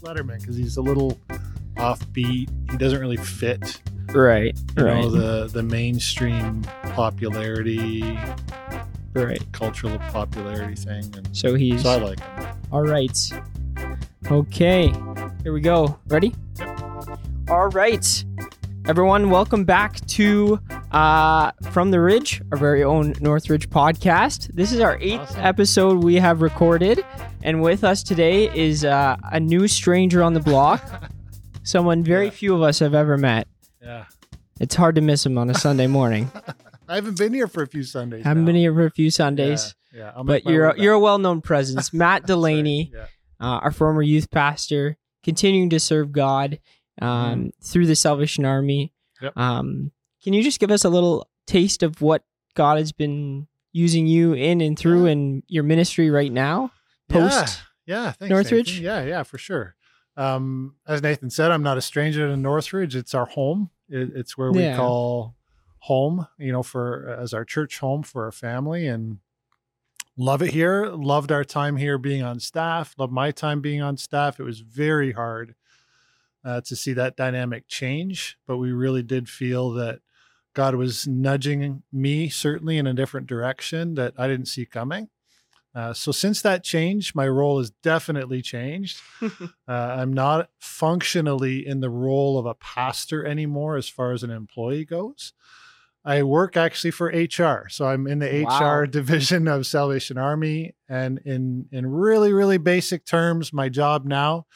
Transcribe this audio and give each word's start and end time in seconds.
Letterman 0.00 0.40
because 0.40 0.56
he's 0.56 0.76
a 0.76 0.82
little 0.82 1.18
offbeat. 1.76 2.48
He 2.70 2.76
doesn't 2.76 3.00
really 3.00 3.16
fit, 3.16 3.80
Right. 4.12 4.58
you 4.76 4.84
right. 4.84 5.00
know, 5.02 5.10
the 5.10 5.48
the 5.52 5.62
mainstream 5.62 6.62
popularity, 6.92 8.18
right. 9.14 9.42
cultural 9.52 9.98
popularity 10.10 10.74
thing. 10.74 11.04
And 11.16 11.36
So 11.36 11.54
he's 11.54 11.82
so 11.82 11.90
I 11.90 11.96
like 11.96 12.20
him. 12.20 12.46
all 12.72 12.82
right. 12.84 13.18
Okay. 14.30 14.92
Here 15.42 15.52
we 15.52 15.60
go. 15.60 15.98
Ready? 16.06 16.34
All 17.48 17.68
right. 17.68 18.24
Everyone, 18.86 19.30
welcome 19.30 19.64
back 19.64 19.96
to 20.08 20.60
uh, 20.92 21.52
From 21.70 21.90
the 21.90 22.00
Ridge, 22.00 22.42
our 22.52 22.58
very 22.58 22.84
own 22.84 23.14
Northridge 23.20 23.70
podcast. 23.70 24.52
This 24.54 24.72
is 24.72 24.80
our 24.80 24.98
eighth 25.00 25.20
Awesome. 25.22 25.40
episode 25.40 26.04
we 26.04 26.16
have 26.16 26.42
recorded, 26.42 27.02
and 27.44 27.62
with 27.62 27.84
us 27.84 28.02
today 28.02 28.52
is 28.56 28.84
uh, 28.84 29.16
a 29.30 29.38
new 29.38 29.68
stranger 29.68 30.22
on 30.22 30.34
the 30.34 30.40
block, 30.40 30.82
someone 31.62 32.02
very 32.02 32.26
Yeah. 32.26 32.30
few 32.30 32.54
of 32.54 32.62
us 32.62 32.80
have 32.80 32.94
ever 32.94 33.16
met. 33.16 33.46
Yeah, 33.82 34.06
It's 34.60 34.74
hard 34.74 34.94
to 34.96 35.00
miss 35.00 35.24
him 35.24 35.38
on 35.38 35.50
a 35.50 35.54
Sunday 35.54 35.86
morning. 35.86 36.30
I 36.88 36.96
haven't 36.96 37.16
been 37.18 37.32
here 37.32 37.46
for 37.48 37.62
a 37.62 37.66
few 37.66 37.82
Sundays. 37.82 38.24
I 38.24 38.28
haven't 38.28 38.44
now. 38.44 38.46
been 38.48 38.56
here 38.56 38.74
for 38.74 38.84
a 38.86 38.90
few 38.90 39.10
Sundays, 39.10 39.74
Yeah, 39.94 40.12
yeah 40.16 40.22
but 40.24 40.44
you're 40.44 40.70
a, 40.70 40.80
you're 40.80 40.92
a 40.94 40.98
well-known 41.00 41.40
presence, 41.40 41.92
Matt 41.92 42.26
Delaney. 42.26 42.90
Yeah. 42.94 43.06
uh, 43.40 43.58
our 43.58 43.70
former 43.70 44.02
youth 44.02 44.30
pastor, 44.30 44.96
continuing 45.22 45.70
to 45.70 45.80
serve 45.80 46.12
God 46.12 46.58
um, 47.00 47.50
through 47.62 47.86
the 47.86 47.94
Salvation 47.96 48.44
Army. 48.44 48.92
Yep. 49.22 49.36
Um, 49.36 49.92
can 50.22 50.32
you 50.32 50.42
just 50.42 50.60
give 50.60 50.70
us 50.70 50.84
a 50.84 50.90
little 50.90 51.28
taste 51.46 51.82
of 51.82 52.00
what 52.00 52.22
God 52.54 52.78
has 52.78 52.92
been 52.92 53.46
using 53.72 54.06
you 54.06 54.32
in 54.34 54.60
and 54.60 54.78
through 54.78 55.06
in 55.06 55.42
your 55.48 55.64
ministry 55.64 56.10
right 56.10 56.30
now? 56.32 56.70
Post 57.08 57.62
Yeah, 57.86 58.04
yeah 58.04 58.12
thanks, 58.12 58.30
Northridge? 58.30 58.68
Nathan. 58.80 58.84
Yeah, 58.84 59.04
yeah, 59.04 59.22
for 59.22 59.38
sure. 59.38 59.76
Um, 60.16 60.76
as 60.86 61.02
Nathan 61.02 61.30
said, 61.30 61.50
I'm 61.50 61.62
not 61.62 61.76
a 61.76 61.82
stranger 61.82 62.28
to 62.28 62.36
Northridge. 62.36 62.94
It's 62.94 63.14
our 63.14 63.26
home. 63.26 63.70
It, 63.88 64.10
it's 64.14 64.38
where 64.38 64.52
we 64.52 64.62
Yeah. 64.62 64.76
call 64.76 65.34
home, 65.80 66.26
you 66.38 66.52
know, 66.52 66.62
for 66.62 67.08
as 67.20 67.34
our 67.34 67.44
church 67.44 67.78
home 67.80 68.02
for 68.02 68.24
our 68.24 68.32
family, 68.32 68.86
and 68.86 69.18
love 70.16 70.40
it 70.40 70.52
here. 70.52 70.86
Loved 70.86 71.30
our 71.32 71.44
time 71.44 71.76
here 71.76 71.98
being 71.98 72.22
on 72.22 72.40
staff. 72.40 72.94
Loved 72.96 73.12
my 73.12 73.30
time 73.32 73.60
being 73.60 73.82
on 73.82 73.96
staff. 73.96 74.38
It 74.40 74.44
was 74.44 74.60
very 74.60 75.12
hard 75.12 75.54
uh, 76.44 76.60
to 76.62 76.76
see 76.76 76.92
that 76.92 77.16
dynamic 77.16 77.66
change, 77.68 78.38
but 78.46 78.58
we 78.58 78.70
really 78.72 79.02
did 79.02 79.28
feel 79.28 79.70
that 79.72 80.00
God 80.54 80.76
was 80.76 81.06
nudging 81.06 81.82
me 81.92 82.28
certainly 82.28 82.78
in 82.78 82.86
a 82.86 82.94
different 82.94 83.26
direction 83.26 83.94
that 83.94 84.14
I 84.16 84.28
didn't 84.28 84.46
see 84.46 84.64
coming. 84.64 85.08
Uh, 85.74 85.92
so 85.92 86.12
since 86.12 86.40
that 86.42 86.62
change, 86.62 87.14
my 87.14 87.26
role 87.26 87.58
has 87.58 87.70
definitely 87.82 88.40
changed. 88.42 89.00
uh, 89.22 89.28
I'm 89.68 90.12
not 90.12 90.50
functionally 90.60 91.66
in 91.66 91.80
the 91.80 91.90
role 91.90 92.38
of 92.38 92.46
a 92.46 92.54
pastor 92.54 93.26
anymore 93.26 93.76
as 93.76 93.88
far 93.88 94.12
as 94.12 94.22
an 94.22 94.30
employee 94.30 94.84
goes. 94.84 95.32
I 96.04 96.22
work 96.22 96.56
actually 96.56 96.90
for 96.90 97.06
HR, 97.06 97.66
so 97.70 97.86
I'm 97.86 98.06
in 98.06 98.18
the 98.18 98.44
Wow. 98.44 98.80
HR 98.80 98.86
division 98.86 99.48
of 99.48 99.66
Salvation 99.66 100.18
Army, 100.18 100.74
and 100.88 101.18
in 101.24 101.66
in 101.72 101.86
really 101.86 102.32
really 102.32 102.58
basic 102.58 103.06
terms, 103.06 103.52
my 103.52 103.68
job 103.70 104.04
now 104.04 104.46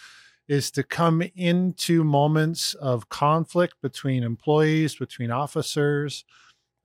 is 0.47 0.71
to 0.73 0.83
come 0.83 1.23
into 1.35 2.05
moments 2.05 2.75
of 2.75 3.09
conflict 3.09 3.75
between 3.83 4.23
employees, 4.23 4.95
between 4.97 5.31
officers, 5.31 6.25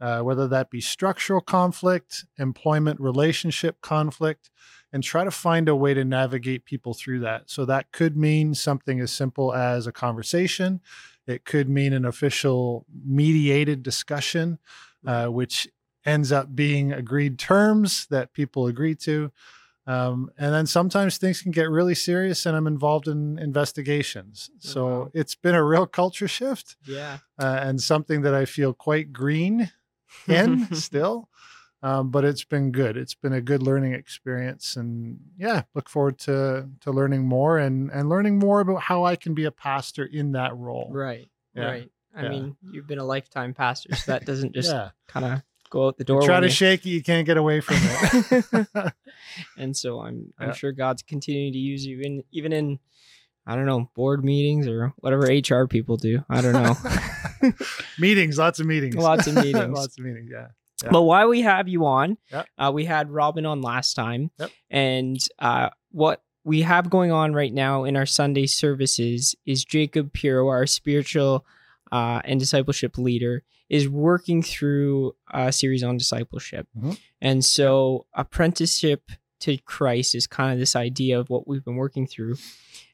uh, 0.04 0.20
whether 0.20 0.50
that 0.50 0.70
be 0.70 0.82
structural 0.82 1.40
conflict, 1.40 2.26
employment 2.38 3.00
relationship 3.00 3.80
conflict, 3.80 4.50
and 4.92 5.02
try 5.02 5.24
to 5.24 5.32
find 5.32 5.70
a 5.70 5.76
way 5.76 5.94
to 5.94 6.04
navigate 6.04 6.66
people 6.66 6.94
through 6.94 7.22
that. 7.22 7.50
So 7.50 7.64
that 7.66 7.94
could 7.94 8.18
mean 8.18 8.54
something 8.54 9.00
as 9.00 9.14
simple 9.14 9.54
as 9.54 9.88
a 9.88 9.94
conversation. 9.94 10.82
It 11.26 11.46
could 11.46 11.70
mean 11.70 11.94
an 11.94 12.04
official 12.04 12.86
mediated 13.06 13.82
discussion, 13.82 14.60
uh, 15.08 15.28
which 15.28 15.70
ends 16.06 16.34
up 16.34 16.54
being 16.54 16.92
agreed 16.92 17.40
terms 17.40 18.06
that 18.08 18.34
people 18.34 18.68
agree 18.68 18.96
to. 18.96 19.32
Um, 19.88 20.30
and 20.38 20.54
then 20.54 20.66
sometimes 20.66 21.18
things 21.18 21.42
can 21.42 21.52
get 21.52 21.70
really 21.70 21.96
serious, 21.96 22.46
and 22.46 22.58
I'm 22.58 22.68
involved 22.68 23.08
in 23.08 23.40
investigations. 23.40 24.50
So 24.60 24.86
Wow. 24.86 25.12
it's 25.14 25.36
been 25.36 25.56
a 25.56 25.64
real 25.64 25.88
culture 25.88 26.28
shift 26.28 26.76
Yeah. 26.86 27.20
uh, 27.40 27.60
and 27.64 27.82
something 27.82 28.22
that 28.24 28.34
I 28.34 28.44
feel 28.46 28.74
quite 28.74 29.14
green 29.14 29.72
in 30.28 30.74
still. 30.76 31.30
Um, 31.82 32.12
but 32.12 32.24
it's 32.24 32.46
been 32.46 32.72
good. 32.72 32.96
It's 32.96 33.14
been 33.14 33.34
a 33.34 33.42
good 33.42 33.62
learning 33.62 33.92
experience, 33.94 34.78
and 34.78 35.20
yeah, 35.38 35.64
look 35.76 35.90
forward 35.90 36.18
to 36.20 36.70
to 36.80 36.92
learning 36.92 37.24
more 37.28 37.58
and 37.58 37.92
and 37.92 38.08
learning 38.08 38.40
more 38.40 38.62
about 38.62 38.82
how 38.84 39.04
I 39.04 39.18
can 39.18 39.34
be 39.34 39.44
a 39.44 39.52
pastor 39.52 40.06
in 40.06 40.32
that 40.32 40.56
role. 40.56 40.90
Right. 40.94 41.28
Yeah. 41.54 41.66
Right. 41.66 41.92
I 42.16 42.24
Yeah. 42.24 42.30
mean, 42.30 42.56
you've 42.72 42.88
been 42.88 43.00
a 43.00 43.04
lifetime 43.04 43.54
pastor, 43.54 43.94
so 43.96 44.14
that 44.14 44.26
doesn't 44.26 44.54
just 44.60 44.72
yeah, 44.72 44.92
kind 45.08 45.26
of 45.26 45.42
go 45.70 45.88
out 45.88 45.98
the 45.98 46.06
door. 46.06 46.22
try 46.22 46.40
to 46.40 46.46
you- 46.46 46.52
shake 46.54 46.86
it, 46.86 46.90
you 46.90 47.04
can't 47.04 47.26
get 47.26 47.36
away 47.36 47.60
from 47.60 47.76
it. 47.82 48.94
and 49.58 49.76
so 49.76 50.00
I'm 50.00 50.34
I'm 50.40 50.54
sure 50.54 50.72
God's 50.72 51.02
continuing 51.02 51.52
to 51.52 51.60
use 51.60 51.86
you 51.86 52.00
in 52.02 52.24
even 52.32 52.54
in 52.54 52.80
I 53.46 53.56
don't 53.56 53.66
know 53.66 53.90
board 53.96 54.24
meetings 54.24 54.68
or 54.68 54.94
whatever 54.98 55.24
HR 55.28 55.68
people 55.68 55.98
do. 55.98 56.24
I 56.30 56.42
don't 56.42 56.54
know. 56.54 56.76
meetings, 58.00 58.38
lots 58.38 58.60
of 58.60 58.66
meetings, 58.66 58.96
Lots 58.96 59.28
of 59.28 59.36
meetings. 59.44 59.70
lots 59.74 59.98
of 59.98 60.06
meetings. 60.06 60.30
Yeah, 60.32 60.48
Yeah. 60.84 60.90
But 60.92 61.02
why 61.04 61.26
we 61.26 61.42
have 61.42 61.68
you 61.68 61.86
on, 61.86 62.18
Yep. 62.32 62.46
uh, 62.58 62.72
we 62.74 62.86
had 62.86 63.12
Robin 63.12 63.46
on 63.46 63.62
last 63.62 63.94
time, 63.96 64.32
Yep. 64.40 64.52
and 64.70 65.18
uh, 65.40 65.70
what 65.92 66.24
we 66.46 66.62
have 66.62 66.90
going 66.90 67.12
on 67.12 67.34
right 67.34 67.54
now 67.54 67.84
in 67.86 67.96
our 67.96 68.06
Sunday 68.06 68.46
services 68.48 69.36
is 69.46 69.64
Jacob 69.66 70.14
Piro, 70.14 70.48
our 70.48 70.66
spiritual 70.66 71.46
uh, 71.92 72.22
and 72.26 72.40
discipleship 72.40 72.98
leader, 72.98 73.44
is 73.70 73.88
working 73.88 74.42
through 74.42 75.16
a 75.34 75.52
series 75.52 75.84
on 75.84 75.98
discipleship, 75.98 76.68
Mhm. 76.78 76.98
and 77.22 77.46
so 77.46 78.06
apprenticeship 78.14 79.12
to 79.44 79.58
Christ 79.60 80.16
is 80.16 80.28
kind 80.28 80.52
of 80.54 80.60
this 80.60 80.76
idea 80.76 81.20
of 81.20 81.30
what 81.30 81.48
we've 81.48 81.64
been 81.64 81.76
working 81.78 82.06
through, 82.08 82.36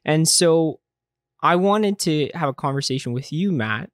and 0.04 0.28
so 0.28 0.80
I 1.42 1.56
wanted 1.56 1.98
to 2.00 2.30
have 2.34 2.48
a 2.48 2.54
conversation 2.54 3.12
with 3.12 3.32
you, 3.32 3.50
Matt, 3.50 3.90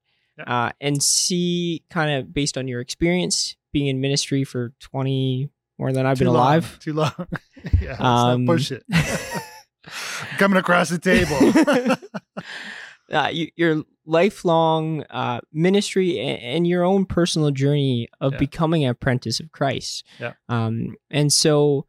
uh, 0.46 0.72
and 0.80 1.02
see 1.02 1.82
kind 1.90 2.10
of 2.10 2.34
based 2.34 2.58
on 2.58 2.66
your 2.68 2.80
experience 2.80 3.56
being 3.72 3.86
in 3.86 4.00
ministry 4.00 4.42
for 4.44 4.72
20 4.80 5.48
more 5.78 5.92
than 5.92 6.06
I've 6.06 6.18
Too 6.18 6.24
been 6.24 6.32
long, 6.32 6.42
alive. 6.42 6.78
Too 6.80 6.92
long. 6.94 7.12
yeah, 7.80 7.96
Um, 8.00 8.46
push 8.46 8.72
it. 8.72 8.82
Coming 10.38 10.58
across 10.58 10.88
the 10.88 10.98
table. 10.98 11.96
uh, 13.12 13.28
you, 13.32 13.50
your 13.56 13.84
lifelong 14.04 15.04
uh, 15.10 15.40
ministry 15.52 16.18
and, 16.18 16.42
and 16.42 16.66
your 16.66 16.82
own 16.84 17.04
personal 17.04 17.50
journey 17.50 18.08
of 18.20 18.32
Yeah. 18.32 18.38
becoming 18.38 18.84
an 18.84 18.90
apprentice 18.90 19.38
of 19.40 19.52
Christ. 19.52 20.04
Yeah. 20.18 20.32
Um, 20.48 20.96
and 21.10 21.32
so 21.32 21.86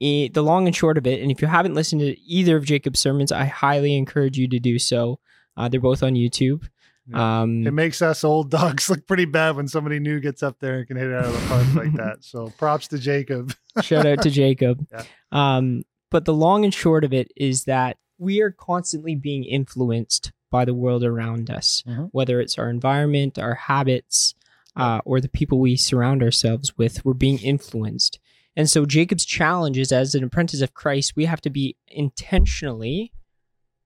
the 0.00 0.30
long 0.42 0.66
and 0.66 0.74
short 0.74 0.98
of 0.98 1.06
it, 1.06 1.20
and 1.22 1.30
if 1.30 1.40
you 1.42 1.48
haven't 1.48 1.74
listened 1.74 2.00
to 2.00 2.18
either 2.20 2.56
of 2.56 2.64
Jacob's 2.64 3.00
sermons, 3.00 3.32
I 3.32 3.44
highly 3.44 3.96
encourage 3.96 4.36
you 4.38 4.48
to 4.48 4.58
do 4.58 4.78
so. 4.78 5.18
Uh, 5.56 5.68
they're 5.68 5.80
both 5.80 6.02
on 6.02 6.14
YouTube. 6.14 6.68
Yeah. 7.06 7.40
Um, 7.42 7.66
it 7.66 7.72
makes 7.72 8.02
us 8.02 8.22
old 8.24 8.50
dogs 8.50 8.88
look 8.90 9.06
pretty 9.06 9.24
bad 9.24 9.56
when 9.56 9.68
somebody 9.68 9.98
new 9.98 10.20
gets 10.20 10.42
up 10.42 10.58
there 10.60 10.78
and 10.78 10.86
can 10.86 10.96
hit 10.96 11.08
it 11.08 11.14
out 11.14 11.24
of 11.26 11.32
the 11.32 11.48
park 11.48 11.74
like 11.74 11.92
that. 11.96 12.18
So 12.24 12.52
props 12.58 12.88
to 12.88 12.98
Jacob. 12.98 13.52
Shout 13.82 14.06
out 14.06 14.22
to 14.22 14.30
Jacob. 14.30 14.86
Yeah. 14.92 15.04
Um, 15.32 15.84
but 16.10 16.24
the 16.24 16.34
long 16.34 16.64
and 16.64 16.72
short 16.74 17.04
of 17.04 17.12
it 17.12 17.30
is 17.36 17.64
that 17.64 17.96
we 18.18 18.40
are 18.40 18.50
constantly 18.50 19.14
being 19.16 19.44
influenced 19.44 20.32
by 20.50 20.64
the 20.64 20.74
world 20.74 21.04
around 21.04 21.48
us, 21.50 21.82
Mhm. 21.88 22.08
whether 22.12 22.40
it's 22.40 22.58
our 22.58 22.68
environment, 22.68 23.38
our 23.38 23.54
habits, 23.54 24.34
uh, 24.76 25.00
or 25.04 25.20
the 25.20 25.28
people 25.28 25.58
we 25.58 25.76
surround 25.76 26.22
ourselves 26.22 26.76
with. 26.76 27.04
We're 27.04 27.14
being 27.14 27.38
influenced. 27.38 28.18
And 28.60 28.68
so 28.68 28.84
Jacob's 28.84 29.24
challenge 29.24 29.78
is 29.78 29.90
as 29.90 30.14
an 30.14 30.22
apprentice 30.22 30.60
of 30.60 30.74
Christ, 30.74 31.16
we 31.16 31.24
have 31.24 31.40
to 31.40 31.48
be 31.48 31.76
intentionally 31.88 33.10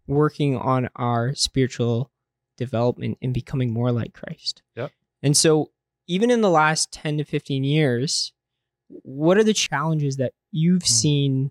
working 0.08 0.56
on 0.56 0.88
our 0.96 1.32
spiritual 1.36 2.10
development 2.56 3.18
and 3.22 3.32
becoming 3.32 3.72
more 3.72 3.92
like 3.92 4.14
Christ. 4.14 4.62
Yep. 4.74 4.90
And 5.22 5.36
so 5.36 5.70
even 6.08 6.28
in 6.28 6.40
the 6.40 6.50
last 6.50 6.90
10 6.90 7.18
to 7.18 7.24
15 7.24 7.62
years, 7.62 8.32
what 8.88 9.38
are 9.38 9.44
the 9.44 9.54
challenges 9.54 10.16
that 10.16 10.32
you've 10.50 10.82
Hmm. 10.82 10.86
seen 10.88 11.50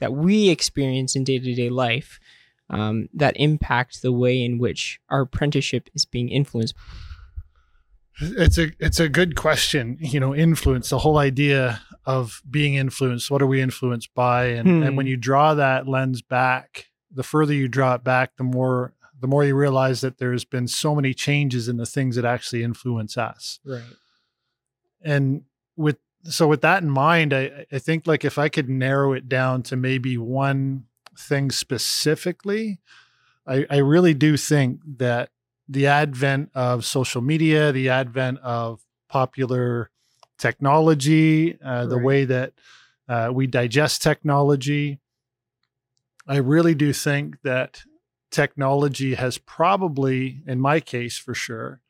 that 0.00 0.12
we 0.12 0.48
experience 0.48 1.14
in 1.14 1.22
day-to-day 1.22 1.70
life 1.70 2.18
um, 2.68 3.08
that 3.14 3.36
impact 3.36 4.02
the 4.02 4.10
way 4.10 4.42
in 4.42 4.58
which 4.58 4.98
our 5.08 5.20
apprenticeship 5.20 5.88
is 5.94 6.04
being 6.04 6.30
influenced 6.30 6.74
It's 8.20 8.56
a 8.58 8.70
it's 8.78 9.00
a 9.00 9.08
good 9.08 9.36
question. 9.36 9.98
You 10.00 10.20
know, 10.20 10.34
influence 10.34 10.88
the 10.90 10.98
whole 10.98 11.18
idea 11.18 11.80
of 12.04 12.40
being 12.50 12.74
influenced. 12.74 13.30
What 13.30 13.42
are 13.42 13.46
we 13.46 13.60
influenced 13.60 14.14
by? 14.14 14.46
And 14.46 14.68
Hmm. 14.68 14.82
and 14.82 14.96
when 14.96 15.06
you 15.06 15.16
draw 15.16 15.54
that 15.54 15.86
lens 15.86 16.22
back, 16.22 16.86
the 17.10 17.22
further 17.22 17.52
you 17.52 17.68
draw 17.68 17.94
it 17.94 18.04
back, 18.04 18.36
the 18.36 18.44
more 18.44 18.94
the 19.18 19.26
more 19.26 19.44
you 19.44 19.54
realize 19.56 20.02
that 20.02 20.18
there's 20.18 20.44
been 20.44 20.68
so 20.68 20.94
many 20.94 21.14
changes 21.14 21.68
in 21.68 21.78
the 21.78 21.86
things 21.86 22.16
that 22.16 22.24
actually 22.26 22.62
influence 22.62 23.16
us. 23.16 23.60
right 23.64 23.82
and 25.02 25.42
with 25.76 25.98
so 26.24 26.46
with 26.48 26.60
that 26.62 26.82
in 26.82 26.90
mind 26.90 27.32
I, 27.32 27.66
I 27.70 27.78
think 27.78 28.06
like 28.06 28.24
if 28.24 28.38
i 28.38 28.48
could 28.48 28.68
narrow 28.68 29.12
it 29.12 29.28
down 29.28 29.62
to 29.64 29.76
maybe 29.76 30.16
one 30.18 30.84
thing 31.18 31.50
specifically 31.50 32.80
I, 33.46 33.64
I 33.70 33.76
really 33.78 34.12
do 34.14 34.36
think 34.36 34.80
that 34.98 35.30
the 35.68 35.86
advent 35.86 36.50
of 36.54 36.84
social 36.84 37.20
media, 37.22 37.72
the 37.72 37.88
advent 37.88 38.38
of 38.38 38.80
popular 39.08 39.90
technology, 40.38 41.58
uh, 41.62 41.86
the 41.86 41.98
way 41.98 42.24
that 42.24 42.52
uh, 43.08 43.30
we 43.32 43.46
digest 43.46 44.02
technology, 44.02 45.00
I 46.28 46.36
really 46.38 46.74
do 46.74 46.92
think 46.92 47.40
that 47.42 47.84
technology 48.30 49.14
has 49.14 49.38
probably, 49.38 50.42
in 50.46 50.60
my 50.60 50.80
case 50.80 51.16
for 51.18 51.34
sure, 51.34 51.80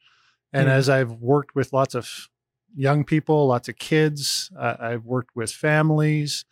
and 0.52 0.68
Hmm. 0.68 0.72
as 0.74 0.88
I've 0.88 1.12
worked 1.12 1.54
with 1.54 1.72
lots 1.72 1.94
of 1.94 2.28
young 2.74 3.04
people, 3.04 3.46
lots 3.46 3.68
of 3.68 3.76
kids, 3.76 4.50
uh, 4.58 4.76
I've 4.78 5.04
worked 5.04 5.34
with 5.34 5.50
families 5.50 6.44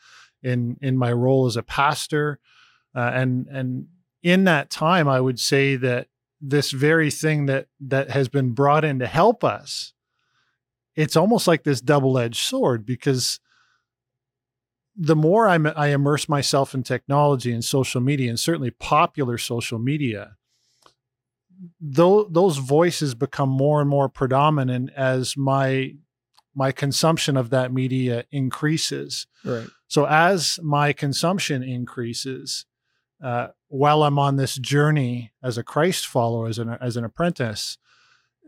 in 0.42 0.78
in 0.80 0.96
my 0.96 1.12
role 1.12 1.46
as 1.46 1.56
a 1.56 1.62
pastor, 1.62 2.38
uh, 2.94 3.10
and 3.14 3.46
and 3.48 3.88
in 4.22 4.44
that 4.44 4.70
time, 4.70 5.06
I 5.08 5.20
would 5.20 5.38
say 5.38 5.76
that 5.76 6.08
this 6.48 6.70
very 6.70 7.10
thing 7.10 7.46
that 7.46 7.68
that 7.80 8.10
has 8.10 8.28
been 8.28 8.50
brought 8.50 8.84
in 8.84 8.98
to 8.98 9.06
help 9.06 9.42
us, 9.42 9.94
it's 10.94 11.16
almost 11.16 11.46
like 11.46 11.64
this 11.64 11.80
double 11.80 12.18
edged 12.18 12.36
sword 12.36 12.84
because 12.84 13.40
the 14.96 15.16
more 15.16 15.48
I'm, 15.48 15.66
I 15.66 15.88
immerse 15.88 16.28
myself 16.28 16.74
in 16.74 16.82
technology 16.82 17.52
and 17.52 17.64
social 17.64 18.00
media, 18.00 18.28
and 18.28 18.38
certainly 18.38 18.70
popular 18.70 19.38
social 19.38 19.78
media, 19.78 20.36
though 21.80 22.24
those 22.24 22.58
voices 22.58 23.14
become 23.14 23.48
more 23.48 23.80
and 23.80 23.90
more 23.90 24.08
predominant 24.08 24.90
as 24.96 25.36
my 25.36 25.94
my 26.54 26.70
consumption 26.70 27.36
of 27.36 27.50
that 27.50 27.72
media 27.72 28.24
increases. 28.30 29.26
Right. 29.44 29.66
So 29.88 30.06
as 30.06 30.60
my 30.62 30.92
consumption 30.92 31.64
increases, 31.64 32.64
uh, 33.22 33.48
while 33.74 34.02
I'm 34.04 34.18
on 34.18 34.36
this 34.36 34.54
journey 34.56 35.32
as 35.42 35.58
a 35.58 35.64
Christ 35.64 36.06
follower, 36.06 36.46
as 36.48 36.58
an 36.58 36.68
as 36.80 36.96
an 36.96 37.04
apprentice, 37.04 37.76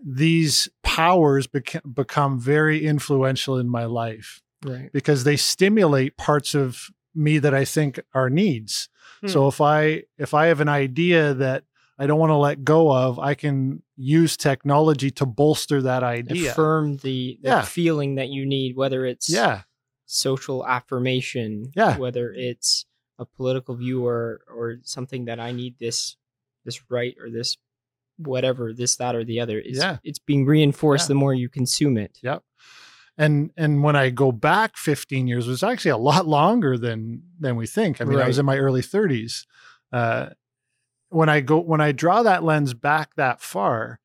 these 0.04 0.68
powers 0.82 1.46
bec- 1.46 1.82
become 1.92 2.38
very 2.38 2.84
influential 2.84 3.58
in 3.58 3.68
my 3.68 3.84
life 3.86 4.42
Right. 4.64 4.90
because 4.92 5.24
they 5.24 5.36
stimulate 5.36 6.16
parts 6.16 6.54
of 6.54 6.88
me 7.14 7.38
that 7.38 7.54
I 7.54 7.64
think 7.64 8.00
are 8.14 8.30
needs. 8.30 8.88
Hmm. 9.20 9.28
So 9.28 9.48
if 9.48 9.60
I 9.60 10.04
if 10.18 10.34
I 10.34 10.46
have 10.46 10.60
an 10.60 10.68
idea 10.68 11.34
that 11.34 11.64
I 11.98 12.06
don't 12.06 12.18
want 12.20 12.30
to 12.30 12.36
let 12.36 12.62
go 12.62 12.92
of, 12.92 13.18
I 13.18 13.34
can 13.34 13.82
use 13.96 14.36
technology 14.36 15.10
to 15.12 15.24
bolster 15.26 15.80
that 15.82 16.02
idea. 16.02 16.50
Affirm 16.52 16.98
the, 16.98 17.38
the 17.42 17.48
Yeah. 17.48 17.62
feeling 17.62 18.16
that 18.16 18.28
you 18.28 18.44
need, 18.44 18.76
whether 18.76 19.06
it's 19.06 19.30
yeah, 19.30 19.62
social 20.04 20.66
affirmation, 20.66 21.72
Yeah. 21.74 21.96
whether 21.96 22.32
it's 22.32 22.84
a 23.18 23.24
political 23.24 23.74
view 23.74 24.04
or 24.06 24.40
or 24.54 24.76
something 24.82 25.24
that 25.26 25.40
I 25.40 25.52
need 25.52 25.78
this 25.78 26.16
this 26.64 26.80
right 26.90 27.16
or 27.20 27.30
this 27.30 27.56
whatever 28.18 28.72
this 28.72 28.96
that 28.96 29.14
or 29.14 29.24
the 29.24 29.40
other. 29.40 29.58
is 29.58 29.78
Yeah. 29.78 29.98
it's 30.04 30.18
being 30.18 30.46
reinforced 30.46 31.04
Yeah. 31.04 31.08
the 31.08 31.14
more 31.16 31.34
you 31.34 31.48
consume 31.48 31.96
it. 31.98 32.18
Yep. 32.22 32.42
And 33.18 33.50
and 33.56 33.82
when 33.82 33.96
I 33.96 34.10
go 34.10 34.32
back 34.32 34.76
15 34.76 35.26
years, 35.26 35.46
was 35.46 35.62
actually 35.62 35.90
a 35.92 35.96
lot 35.96 36.26
longer 36.26 36.76
than 36.76 37.22
than 37.40 37.56
we 37.56 37.66
think. 37.66 38.00
I 38.00 38.04
mean, 38.04 38.18
I 38.18 38.26
was 38.26 38.38
in 38.38 38.44
my 38.46 38.58
early 38.58 38.82
30s. 38.82 39.46
Uh, 39.92 40.30
when 41.08 41.28
I 41.28 41.40
go 41.40 41.58
when 41.60 41.80
I 41.80 41.92
draw 41.92 42.22
that 42.22 42.42
lens 42.44 42.74
back 42.74 43.14
that 43.14 43.40
far, 43.40 44.00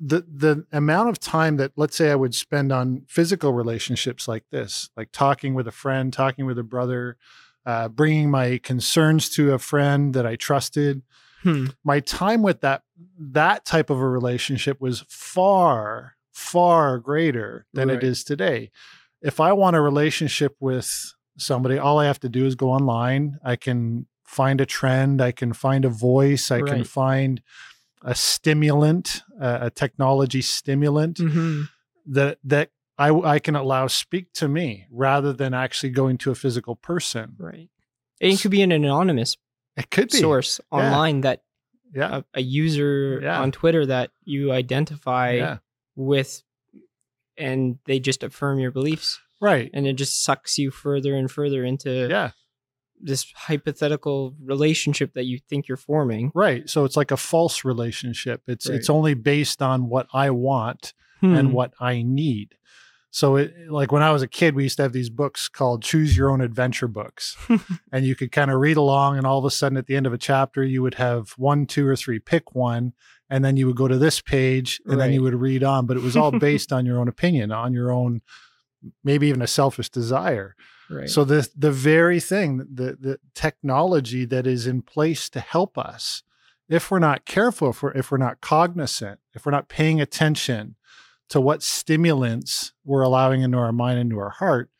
the 0.00 0.24
the 0.28 0.66
amount 0.72 1.08
of 1.10 1.20
time 1.20 1.56
that 1.58 1.72
let's 1.76 1.96
say 1.96 2.10
I 2.10 2.16
would 2.16 2.34
spend 2.34 2.72
on 2.72 3.04
physical 3.08 3.52
relationships 3.52 4.26
like 4.26 4.44
this, 4.50 4.90
like 4.96 5.10
talking 5.12 5.54
with 5.54 5.68
a 5.68 5.72
friend, 5.72 6.12
talking 6.12 6.46
with 6.46 6.58
a 6.58 6.64
brother, 6.64 7.16
uh, 7.66 7.88
bringing 7.88 8.30
my 8.30 8.58
concerns 8.62 9.28
to 9.30 9.52
a 9.54 9.58
friend 9.58 10.14
that 10.14 10.26
I 10.26 10.36
trusted, 10.36 11.02
Hmm. 11.42 11.66
my 11.84 12.00
time 12.00 12.42
with 12.42 12.60
that 12.62 12.82
that 13.18 13.64
type 13.66 13.90
of 13.90 13.98
a 14.00 14.08
relationship 14.08 14.80
was 14.80 15.04
far 15.10 16.14
far 16.32 16.98
greater 16.98 17.66
than 17.74 17.88
Right. 17.88 17.98
it 17.98 18.04
is 18.04 18.24
today 18.24 18.70
if 19.20 19.38
i 19.40 19.52
want 19.52 19.76
a 19.76 19.80
relationship 19.80 20.56
with 20.58 21.12
somebody 21.36 21.76
all 21.78 21.98
i 21.98 22.06
have 22.06 22.18
to 22.20 22.28
do 22.30 22.46
is 22.46 22.54
go 22.54 22.70
online 22.70 23.38
i 23.44 23.56
can 23.56 24.06
find 24.24 24.60
a 24.60 24.66
trend 24.66 25.20
i 25.20 25.32
can 25.32 25.52
find 25.52 25.84
a 25.84 25.88
voice 25.90 26.50
i 26.50 26.60
can 26.62 26.82
find 26.84 27.42
a 28.02 28.14
stimulant 28.14 29.22
uh, 29.40 29.58
a 29.62 29.70
technology 29.70 30.40
stimulant 30.42 31.18
Mhm. 31.18 31.68
that 32.06 32.38
that 32.42 32.70
I, 32.96 33.10
I 33.12 33.38
can 33.40 33.56
allow 33.56 33.86
speak 33.88 34.32
to 34.34 34.48
me 34.48 34.86
rather 34.90 35.32
than 35.32 35.52
actually 35.54 35.90
going 35.90 36.18
to 36.18 36.30
a 36.30 36.34
physical 36.34 36.76
person 36.76 37.34
Right. 37.38 37.68
It 38.20 38.40
could 38.40 38.50
be 38.50 38.62
an 38.62 38.72
anonymous 38.72 39.36
it 39.76 39.90
could 39.90 40.10
be 40.10 40.18
source 40.18 40.60
online 40.70 41.22
that 41.22 41.42
yeah 41.94 42.18
a, 42.18 42.24
a 42.34 42.40
user 42.42 43.20
Yeah. 43.22 43.40
on 43.40 43.50
Twitter 43.52 43.84
that 43.86 44.10
you 44.24 44.52
identify 44.52 45.32
yeah 45.32 45.58
with 45.96 46.42
and 47.36 47.78
they 47.86 47.98
just 48.00 48.22
affirm 48.22 48.58
your 48.58 48.70
beliefs 48.70 49.18
right 49.40 49.70
and 49.74 49.86
it 49.86 49.94
just 49.94 50.24
sucks 50.24 50.58
you 50.58 50.70
further 50.70 51.14
and 51.16 51.30
further 51.30 51.64
into 51.64 52.06
yeah 52.10 52.30
this 53.00 53.26
hypothetical 53.34 54.34
relationship 54.42 55.12
that 55.14 55.24
you 55.24 55.38
think 55.50 55.66
you're 55.68 55.76
forming. 55.76 56.30
Right. 56.34 56.70
So 56.70 56.84
it's 56.84 56.96
like 56.96 57.10
a 57.10 57.16
false 57.18 57.62
relationship. 57.64 58.42
It's 58.46 58.66
it's 58.66 58.88
only 58.88 59.14
based 59.14 59.60
on 59.60 59.88
what 59.88 60.06
I 60.14 60.30
want 60.30 60.94
Hmm. 61.20 61.34
and 61.34 61.52
what 61.52 61.74
I 61.80 62.02
need. 62.02 62.54
So 63.14 63.36
it 63.36 63.54
like 63.70 63.92
when 63.92 64.02
I 64.02 64.10
was 64.10 64.22
a 64.22 64.26
kid, 64.28 64.56
we 64.56 64.64
used 64.64 64.76
to 64.78 64.82
have 64.82 64.92
these 64.92 65.08
books 65.08 65.46
called 65.46 65.84
choose 65.84 66.16
your 66.16 66.30
own 66.30 66.40
adventure 66.40 66.88
books. 66.88 67.36
and 67.92 68.04
you 68.04 68.16
could 68.16 68.32
kind 68.32 68.50
of 68.50 68.58
read 68.58 68.76
along 68.76 69.16
and 69.16 69.24
all 69.24 69.38
of 69.38 69.44
a 69.44 69.52
sudden 69.52 69.78
at 69.78 69.86
the 69.86 69.94
end 69.94 70.08
of 70.08 70.12
a 70.12 70.18
chapter 70.18 70.64
you 70.64 70.82
would 70.82 70.94
have 70.94 71.30
one, 71.36 71.64
two 71.64 71.86
or 71.86 71.94
three, 71.94 72.18
pick 72.18 72.56
one, 72.56 72.92
and 73.30 73.44
then 73.44 73.56
you 73.56 73.68
would 73.68 73.76
go 73.76 73.86
to 73.86 73.98
this 73.98 74.20
page 74.20 74.80
and 74.86 75.00
then 75.00 75.12
you 75.12 75.22
would 75.22 75.36
read 75.36 75.62
on, 75.62 75.86
but 75.86 75.96
it 75.96 76.02
was 76.02 76.16
all 76.16 76.32
based 76.40 76.72
on 76.72 76.84
your 76.84 76.98
own 76.98 77.06
opinion, 77.06 77.52
on 77.52 77.72
your 77.72 77.92
own 77.92 78.20
maybe 79.04 79.28
even 79.28 79.42
a 79.42 79.46
selfish 79.46 79.90
desire. 79.90 80.56
right. 80.90 81.08
So 81.08 81.22
the 81.22 81.48
the 81.56 81.70
very 81.70 82.18
thing, 82.18 82.58
the 82.58 82.98
the 82.98 83.20
technology 83.32 84.24
that 84.24 84.44
is 84.44 84.66
in 84.66 84.82
place 84.82 85.28
to 85.30 85.38
help 85.38 85.78
us, 85.78 86.24
if 86.68 86.90
we're 86.90 86.98
not 86.98 87.26
careful, 87.26 87.70
if 87.70 87.80
we're 87.80 87.92
if 87.92 88.10
we're 88.10 88.18
not 88.18 88.40
cognizant, 88.40 89.20
if 89.34 89.46
we're 89.46 89.52
not 89.52 89.68
paying 89.68 90.00
attention 90.00 90.74
to 91.30 91.40
what 91.40 91.62
stimulants 91.62 92.72
we're 92.84 93.02
allowing 93.02 93.42
into 93.42 93.58
our 93.58 93.72
mind, 93.72 93.98
into 93.98 94.18
our 94.18 94.30
heart, 94.30 94.70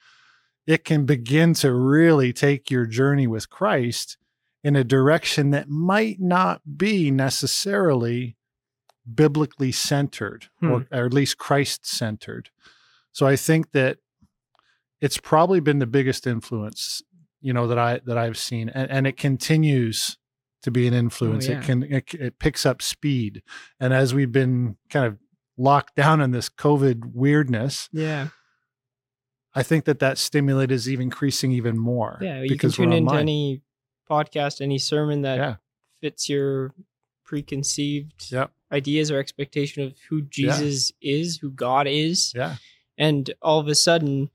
it 0.67 0.85
can 0.85 1.05
begin 1.05 1.55
to 1.55 1.73
really 1.73 2.33
take 2.33 2.71
your 2.71 2.87
journey 2.87 3.27
with 3.27 3.51
Christ 3.51 4.17
in 4.63 4.77
a 4.77 4.85
direction 4.85 5.51
that 5.51 5.69
might 5.69 6.21
not 6.21 6.63
be 6.77 7.11
necessarily 7.11 8.37
biblically 9.13 9.71
centered 9.71 10.49
or, 10.63 10.87
or 10.91 11.05
at 11.05 11.13
least 11.13 11.37
Christ 11.37 11.87
centered. 11.87 12.49
So 13.13 13.27
I 13.27 13.37
think 13.37 13.73
that 13.73 13.99
it's 15.01 15.19
probably 15.19 15.61
been 15.61 15.79
the 15.81 15.87
biggest 15.87 16.27
influence, 16.27 17.03
you 17.43 17.53
know, 17.53 17.67
that 17.67 17.79
I 17.79 18.01
that 18.07 18.17
I've 18.17 18.39
seen, 18.39 18.71
and, 18.71 18.91
and 18.91 19.07
it 19.07 19.19
continues 19.19 20.17
to 20.63 20.71
be 20.71 20.87
an 20.87 20.95
oh, 20.95 20.99
influence. 20.99 21.47
yeah. 21.47 21.59
It 21.59 21.65
can 21.65 21.83
it, 21.83 22.15
it 22.15 22.39
picks 22.39 22.65
up 22.65 22.81
speed, 22.81 23.43
and 23.79 23.93
as 23.93 24.15
we've 24.15 24.33
been 24.33 24.79
kind 24.89 25.05
of 25.05 25.19
locked 25.57 25.95
down 25.97 26.21
in 26.21 26.31
this 26.33 26.49
COVID 26.49 27.13
weirdness, 27.15 27.89
yeah. 27.93 28.29
I 29.55 29.63
think 29.63 29.85
that 29.85 30.01
that 30.01 30.19
stimulate 30.19 30.73
is 30.73 30.89
even 30.89 31.05
increasing 31.05 31.53
even 31.53 31.79
more. 31.79 32.19
Yeah. 32.21 32.41
You 32.43 32.49
can 32.49 32.55
because 32.57 32.79
we're 32.79 32.87
tune 32.87 32.93
into 32.95 33.15
any 33.15 33.63
podcast, 34.11 34.61
any 34.61 34.79
sermon 34.79 35.23
that 35.23 35.37
Yeah. 35.39 35.57
fits 36.01 36.29
your 36.29 36.75
preconceived 37.25 38.31
Yep. 38.33 38.53
ideas 38.73 39.11
or 39.11 39.19
expectation 39.19 39.83
of 39.85 39.95
who 40.09 40.23
Jesus 40.23 40.93
is, 41.01 41.39
who 41.39 41.51
God 41.51 41.87
is. 41.87 42.33
Yeah. 42.35 42.57
And 42.99 43.33
all 43.43 43.61
of 43.61 43.69
a 43.69 43.75
sudden, 43.75 44.31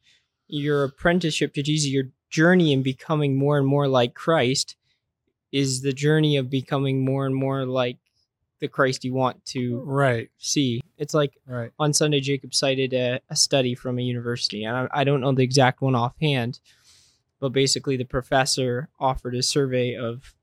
your 0.48 0.84
apprenticeship 0.86 1.54
to 1.54 1.64
Jesus, 1.64 1.90
your 1.90 2.12
journey 2.30 2.72
in 2.72 2.82
becoming 2.82 3.38
more 3.38 3.58
and 3.58 3.68
more 3.68 3.88
like 3.88 4.14
Christ, 4.14 4.76
is 5.52 5.82
the 5.82 5.94
journey 5.94 6.38
of 6.38 6.50
becoming 6.50 7.04
more 7.04 7.26
and 7.26 7.36
more 7.36 7.66
like 7.66 7.98
the 8.60 8.68
Christ 8.68 9.04
you 9.06 9.14
want 9.14 9.44
to 9.46 9.80
Right. 9.86 10.30
see. 10.38 10.82
It's 10.98 11.14
like 11.14 11.38
Right. 11.46 11.72
on 11.80 11.94
Sunday, 11.94 12.20
Jacob 12.20 12.54
cited 12.54 12.94
a, 12.94 13.20
a 13.30 13.36
study 13.36 13.74
from 13.76 13.98
a 14.00 14.02
university, 14.02 14.64
and 14.66 14.76
I, 14.76 14.88
I 14.92 15.04
don't 15.04 15.22
know 15.22 15.32
the 15.32 15.44
exact 15.44 15.82
one 15.82 15.96
offhand, 15.96 16.60
but 17.40 17.50
basically 17.50 17.96
the 17.98 18.04
professor 18.06 18.90
offered 19.00 19.36
a 19.36 19.44
survey 19.44 19.96
of 19.96 20.34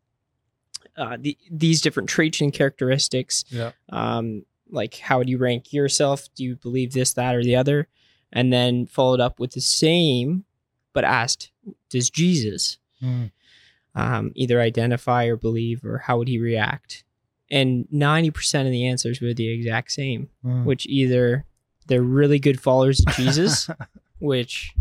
uh, 0.96 1.18
the, 1.20 1.36
these 1.50 1.82
different 1.82 2.08
traits 2.08 2.40
and 2.40 2.52
characteristics. 2.54 3.44
Yeah. 3.50 3.72
Um, 3.90 4.46
like, 4.70 4.96
how 4.96 5.18
would 5.18 5.28
you 5.28 5.36
rank 5.38 5.72
yourself? 5.72 6.28
Do 6.34 6.42
you 6.42 6.56
believe 6.56 6.92
this, 6.92 7.12
that, 7.14 7.34
or 7.34 7.42
the 7.44 7.56
other? 7.56 7.88
And 8.32 8.50
then 8.52 8.86
followed 8.86 9.20
up 9.20 9.38
with 9.38 9.52
the 9.52 9.60
same, 9.60 10.44
but 10.94 11.04
asked, 11.04 11.50
does 11.90 12.08
Jesus 12.10 12.78
Mm. 13.02 13.30
um, 13.94 14.32
either 14.34 14.58
identify 14.58 15.26
or 15.26 15.36
believe, 15.36 15.84
or 15.84 15.98
how 15.98 16.16
would 16.16 16.28
he 16.28 16.38
react? 16.38 17.04
And 17.50 17.86
90% 17.92 18.66
of 18.66 18.70
the 18.72 18.86
answers 18.86 19.20
were 19.20 19.32
the 19.34 19.48
exact 19.48 19.92
same 19.92 20.28
Mm. 20.44 20.64
which 20.64 20.86
either 20.86 21.44
they're 21.86 22.02
really 22.02 22.38
good 22.40 22.60
followers 22.60 23.00
of 23.06 23.14
Jesus, 23.14 23.68
which 24.18 24.74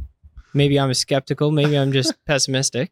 maybe 0.53 0.79
I'm 0.79 0.89
a 0.89 0.95
skeptical, 0.95 1.51
maybe 1.51 1.77
I'm 1.77 1.91
just 1.91 2.13
pessimistic, 2.25 2.91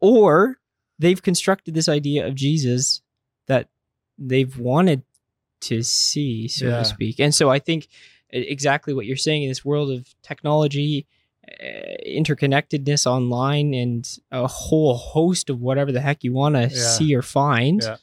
or 0.00 0.58
they've 0.98 1.20
constructed 1.22 1.74
this 1.74 1.88
idea 1.88 2.26
of 2.26 2.34
Jesus 2.36 3.02
that 3.46 3.68
they've 4.18 4.56
wanted 4.58 5.02
to 5.62 5.82
see, 5.82 6.46
so 6.46 6.66
Yeah. 6.66 6.78
to 6.78 6.84
speak. 6.84 7.18
And 7.18 7.34
so 7.34 7.50
I 7.50 7.58
think 7.58 7.88
exactly 8.30 8.94
what 8.94 9.06
you're 9.06 9.16
saying 9.16 9.42
in 9.42 9.48
this 9.48 9.64
world 9.64 9.90
of 9.90 10.14
technology, 10.22 11.06
uh, 11.48 11.96
interconnectedness 12.06 13.06
online, 13.06 13.74
and 13.74 14.18
a 14.30 14.46
whole 14.46 14.94
host 14.94 15.50
of 15.50 15.60
whatever 15.60 15.90
the 15.90 16.00
heck 16.00 16.22
you 16.22 16.32
want 16.32 16.54
to 16.54 16.62
Yeah. 16.62 16.68
see 16.68 17.14
or 17.16 17.22
find. 17.22 17.82
Yeah. 17.82 17.96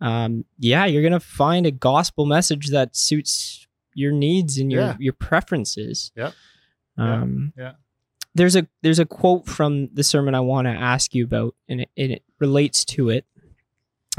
Um, 0.00 0.44
yeah, 0.58 0.84
you're 0.86 1.02
gonna 1.02 1.20
find 1.20 1.66
a 1.66 1.70
gospel 1.70 2.26
message 2.26 2.68
that 2.70 2.94
suits 2.96 3.66
your 3.94 4.12
needs 4.12 4.58
and 4.58 4.70
your 4.72 4.80
Yeah. 4.82 4.96
your 4.98 5.12
preferences. 5.12 6.10
Yeah. 6.16 6.32
Yeah. 6.98 7.22
Um, 7.22 7.52
Yeah. 7.56 7.72
There's 8.34 8.56
a 8.56 8.66
there's 8.82 8.98
a 8.98 9.06
quote 9.06 9.46
from 9.46 9.88
the 9.94 10.02
sermon 10.02 10.34
I 10.34 10.40
want 10.40 10.66
to 10.66 10.72
ask 10.72 11.14
you 11.14 11.24
about, 11.24 11.54
and 11.68 11.82
it, 11.82 11.90
and 11.96 12.10
it 12.12 12.24
relates 12.40 12.84
to 12.86 13.08
it, 13.08 13.24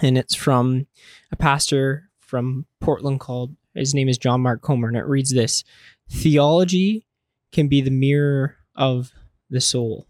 and 0.01 0.17
it's 0.17 0.33
from 0.35 0.87
a 1.31 1.35
pastor 1.35 2.09
from 2.21 2.65
Portland 2.79 3.19
called 3.19 3.55
his 3.73 3.93
name 3.93 4.07
is 4.07 4.17
John 4.17 4.39
Mark 4.41 4.61
Comer, 4.61 4.87
and 4.87 4.95
it 4.95 5.05
reads 5.05 5.31
this: 5.31 5.65
Theology 6.09 7.05
can 7.51 7.67
be 7.67 7.81
the 7.81 7.91
mirror 7.91 8.55
of 8.73 9.11
the 9.49 9.59
soul. 9.59 10.07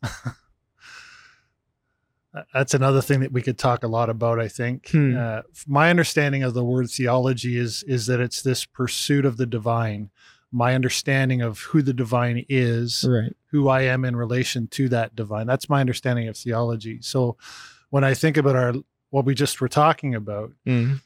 That's 2.54 2.74
another 2.74 3.00
thing 3.02 3.20
that 3.20 3.32
we 3.32 3.42
could 3.42 3.58
talk 3.58 3.82
a 3.84 3.88
lot 3.88 4.08
about. 4.10 4.38
I 4.40 4.48
think 4.48 4.88
Hmm. 4.90 5.16
uh, 5.16 5.42
my 5.66 5.90
understanding 5.90 6.42
of 6.42 6.54
the 6.54 6.64
word 6.64 6.90
theology 6.90 7.56
is 7.56 7.82
is 7.84 8.06
that 8.06 8.20
it's 8.20 8.42
this 8.42 8.64
pursuit 8.64 9.24
of 9.24 9.36
the 9.36 9.46
divine. 9.46 10.10
My 10.50 10.74
understanding 10.74 11.42
of 11.42 11.58
who 11.60 11.82
the 11.82 11.92
divine 11.92 12.44
is, 12.48 13.04
Right. 13.06 13.34
who 13.50 13.68
I 13.68 13.82
am 13.82 14.04
in 14.04 14.16
relation 14.16 14.66
to 14.68 14.88
that 14.90 15.14
divine. 15.14 15.46
That's 15.46 15.68
my 15.68 15.80
understanding 15.80 16.26
of 16.28 16.36
theology. 16.36 16.98
So, 17.02 17.36
when 17.90 18.04
I 18.04 18.14
think 18.14 18.36
about 18.36 18.56
our 18.56 18.74
what 19.10 19.24
we 19.24 19.34
just 19.34 19.60
were 19.60 19.68
talking 19.68 20.14
about, 20.14 20.52
Mm. 20.66 21.00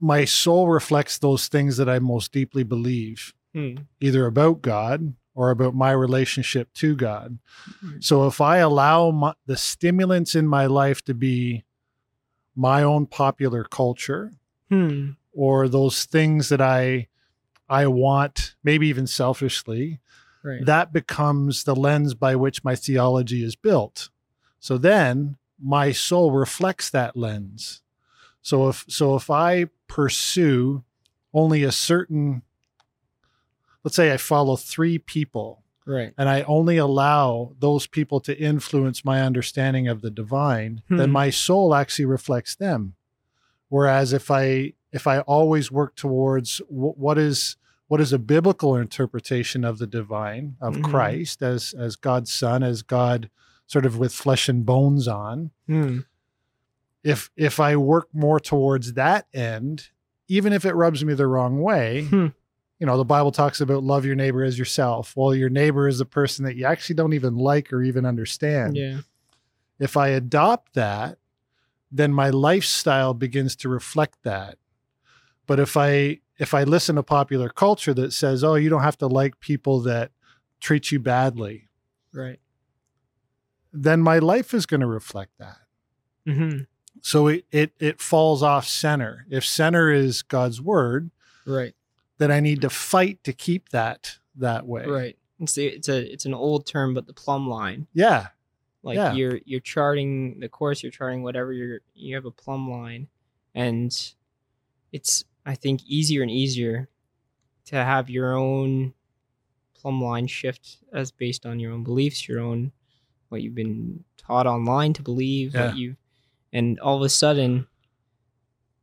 my 0.00 0.24
soul 0.24 0.68
reflects 0.68 1.18
those 1.18 1.48
things 1.48 1.76
that 1.76 1.88
I 1.88 1.98
most 1.98 2.32
deeply 2.32 2.62
believe, 2.62 3.34
Mm. 3.54 3.86
either 4.00 4.26
about 4.26 4.62
God 4.62 5.14
or 5.38 5.50
about 5.52 5.72
my 5.72 5.92
relationship 5.92 6.72
to 6.74 6.96
God. 6.96 7.38
Mm. 7.84 8.02
So 8.02 8.26
if 8.26 8.40
I 8.40 8.56
allow 8.56 9.12
my, 9.12 9.34
the 9.46 9.56
stimulants 9.56 10.34
in 10.34 10.48
my 10.48 10.66
life 10.66 11.00
to 11.04 11.14
be 11.14 11.62
my 12.56 12.82
own 12.82 13.06
popular 13.06 13.62
culture 13.62 14.32
Hmm. 14.68 15.10
or 15.32 15.68
those 15.68 16.04
things 16.06 16.48
that 16.48 16.60
I 16.60 17.06
I 17.70 17.86
want, 17.86 18.56
maybe 18.64 18.88
even 18.88 19.06
selfishly, 19.06 20.00
Right. 20.42 20.64
that 20.66 20.92
becomes 20.92 21.62
the 21.64 21.76
lens 21.76 22.14
by 22.14 22.34
which 22.34 22.64
my 22.64 22.74
theology 22.74 23.44
is 23.44 23.54
built. 23.54 24.10
So 24.58 24.76
then 24.76 25.36
my 25.62 25.92
soul 25.92 26.32
reflects 26.32 26.90
that 26.90 27.16
lens. 27.16 27.80
So 28.42 28.68
if 28.68 28.84
so 28.88 29.14
if 29.14 29.30
I 29.30 29.66
pursue 29.86 30.82
only 31.32 31.62
a 31.62 31.70
certain 31.72 32.42
let's 33.84 33.96
say 33.96 34.12
I 34.12 34.16
follow 34.16 34.56
3 34.56 34.98
people 34.98 35.62
right. 35.86 36.12
and 36.18 36.28
I 36.28 36.42
only 36.42 36.76
allow 36.76 37.54
those 37.58 37.86
people 37.86 38.20
to 38.20 38.38
influence 38.38 39.04
my 39.04 39.22
understanding 39.22 39.88
of 39.88 40.00
the 40.02 40.10
divine, 40.10 40.82
then 40.88 41.08
Hmm. 41.08 41.12
my 41.12 41.30
soul 41.30 41.74
actually 41.74 42.04
reflects 42.06 42.54
them. 42.56 42.94
Whereas 43.68 44.12
if 44.12 44.30
I 44.30 44.72
if 44.90 45.06
I 45.06 45.20
always 45.20 45.70
work 45.70 45.94
towards 45.96 46.58
wh- 46.68 46.96
what 46.98 47.18
is 47.18 47.56
what 47.88 48.00
is 48.00 48.12
a 48.12 48.18
biblical 48.18 48.76
interpretation 48.76 49.64
of 49.64 49.78
the 49.78 49.86
divine 49.86 50.56
of 50.60 50.76
Mhm. 50.76 50.84
Christ 50.84 51.42
as 51.42 51.74
as 51.78 51.96
God's 51.96 52.32
Son, 52.32 52.62
as 52.62 52.82
God 52.82 53.30
sort 53.66 53.84
of 53.86 53.98
with 53.98 54.12
flesh 54.14 54.48
and 54.48 54.64
bones 54.64 55.06
on, 55.08 55.50
Hmm. 55.66 56.00
if 57.04 57.30
if 57.36 57.60
I 57.60 57.76
work 57.76 58.08
more 58.12 58.40
towards 58.40 58.94
that 58.94 59.26
end, 59.34 59.88
even 60.26 60.52
if 60.52 60.64
it 60.64 60.74
rubs 60.74 61.04
me 61.04 61.14
the 61.14 61.26
wrong 61.26 61.60
way, 61.60 62.04
Hmm. 62.04 62.26
You 62.78 62.86
know, 62.86 62.96
the 62.96 63.04
Bible 63.04 63.32
talks 63.32 63.60
about 63.60 63.82
love 63.82 64.04
your 64.04 64.14
neighbor 64.14 64.44
as 64.44 64.58
yourself. 64.58 65.14
Well, 65.16 65.34
your 65.34 65.48
neighbor 65.50 65.88
is 65.88 65.98
the 65.98 66.04
person 66.04 66.44
that 66.44 66.56
you 66.56 66.64
actually 66.64 66.94
don't 66.94 67.12
even 67.12 67.36
like 67.36 67.72
or 67.72 67.82
even 67.82 68.06
understand. 68.06 68.76
Yeah. 68.76 68.98
If 69.80 69.96
I 69.96 70.08
adopt 70.08 70.74
that, 70.74 71.18
then 71.90 72.12
my 72.12 72.30
lifestyle 72.30 73.14
begins 73.14 73.56
to 73.56 73.68
reflect 73.68 74.22
that. 74.22 74.58
But 75.46 75.58
if 75.58 75.76
I 75.76 76.20
if 76.38 76.54
I 76.54 76.62
listen 76.64 76.96
to 76.96 77.02
popular 77.02 77.48
culture 77.48 77.94
that 77.94 78.12
says, 78.12 78.44
"Oh, 78.44 78.54
you 78.54 78.68
don't 78.70 78.82
have 78.82 78.98
to 78.98 79.06
like 79.08 79.40
people 79.40 79.80
that 79.80 80.12
treat 80.60 80.92
you 80.92 81.00
badly," 81.00 81.68
Right. 82.12 82.38
then 83.72 84.00
my 84.00 84.18
life 84.18 84.54
is 84.54 84.66
going 84.66 84.80
to 84.80 84.86
reflect 84.86 85.32
that. 85.38 85.58
hmm 86.26 86.58
So 87.00 87.28
it, 87.28 87.44
it 87.50 87.72
it 87.80 88.00
falls 88.00 88.42
off 88.42 88.66
center. 88.66 89.26
If 89.30 89.44
center 89.44 89.90
is 89.90 90.22
God's 90.22 90.60
word, 90.60 91.10
Right. 91.46 91.74
Then 92.18 92.30
I 92.30 92.40
need 92.40 92.60
to 92.62 92.70
fight 92.70 93.22
to 93.24 93.32
keep 93.32 93.68
that 93.70 94.18
that 94.36 94.66
way. 94.66 94.84
Right. 94.86 95.18
It's 95.40 95.54
the, 95.54 95.66
it's 95.66 95.88
a 95.88 96.12
it's 96.12 96.24
an 96.26 96.34
old 96.34 96.66
term, 96.66 96.94
but 96.94 97.06
the 97.06 97.12
plumb 97.12 97.48
line. 97.48 97.86
Yeah. 97.94 98.28
Like 98.82 98.96
Yeah. 98.96 99.12
you're 99.14 99.40
you're 99.44 99.60
charting 99.60 100.40
the 100.40 100.48
course, 100.48 100.82
you're 100.82 100.92
charting 100.92 101.22
whatever 101.22 101.52
you're 101.52 101.80
you 101.94 102.14
have 102.14 102.24
a 102.26 102.30
plumb 102.30 102.70
line, 102.70 103.08
and 103.54 103.90
it's 104.92 105.24
I 105.46 105.54
think 105.54 105.82
easier 105.86 106.22
and 106.22 106.30
easier 106.30 106.88
to 107.66 107.76
have 107.76 108.08
your 108.10 108.34
own 108.36 108.94
plumb 109.74 110.02
line 110.02 110.26
shift 110.26 110.78
as 110.92 111.10
based 111.12 111.46
on 111.46 111.60
your 111.60 111.72
own 111.72 111.84
beliefs, 111.84 112.28
your 112.28 112.40
own 112.40 112.72
what 113.28 113.42
you've 113.42 113.54
been 113.54 114.04
taught 114.16 114.46
online 114.46 114.92
to 114.94 115.02
believe, 115.02 115.54
Yeah. 115.54 115.66
what 115.68 115.76
you 115.76 115.96
and 116.52 116.80
all 116.80 116.96
of 116.96 117.02
a 117.02 117.08
sudden 117.08 117.66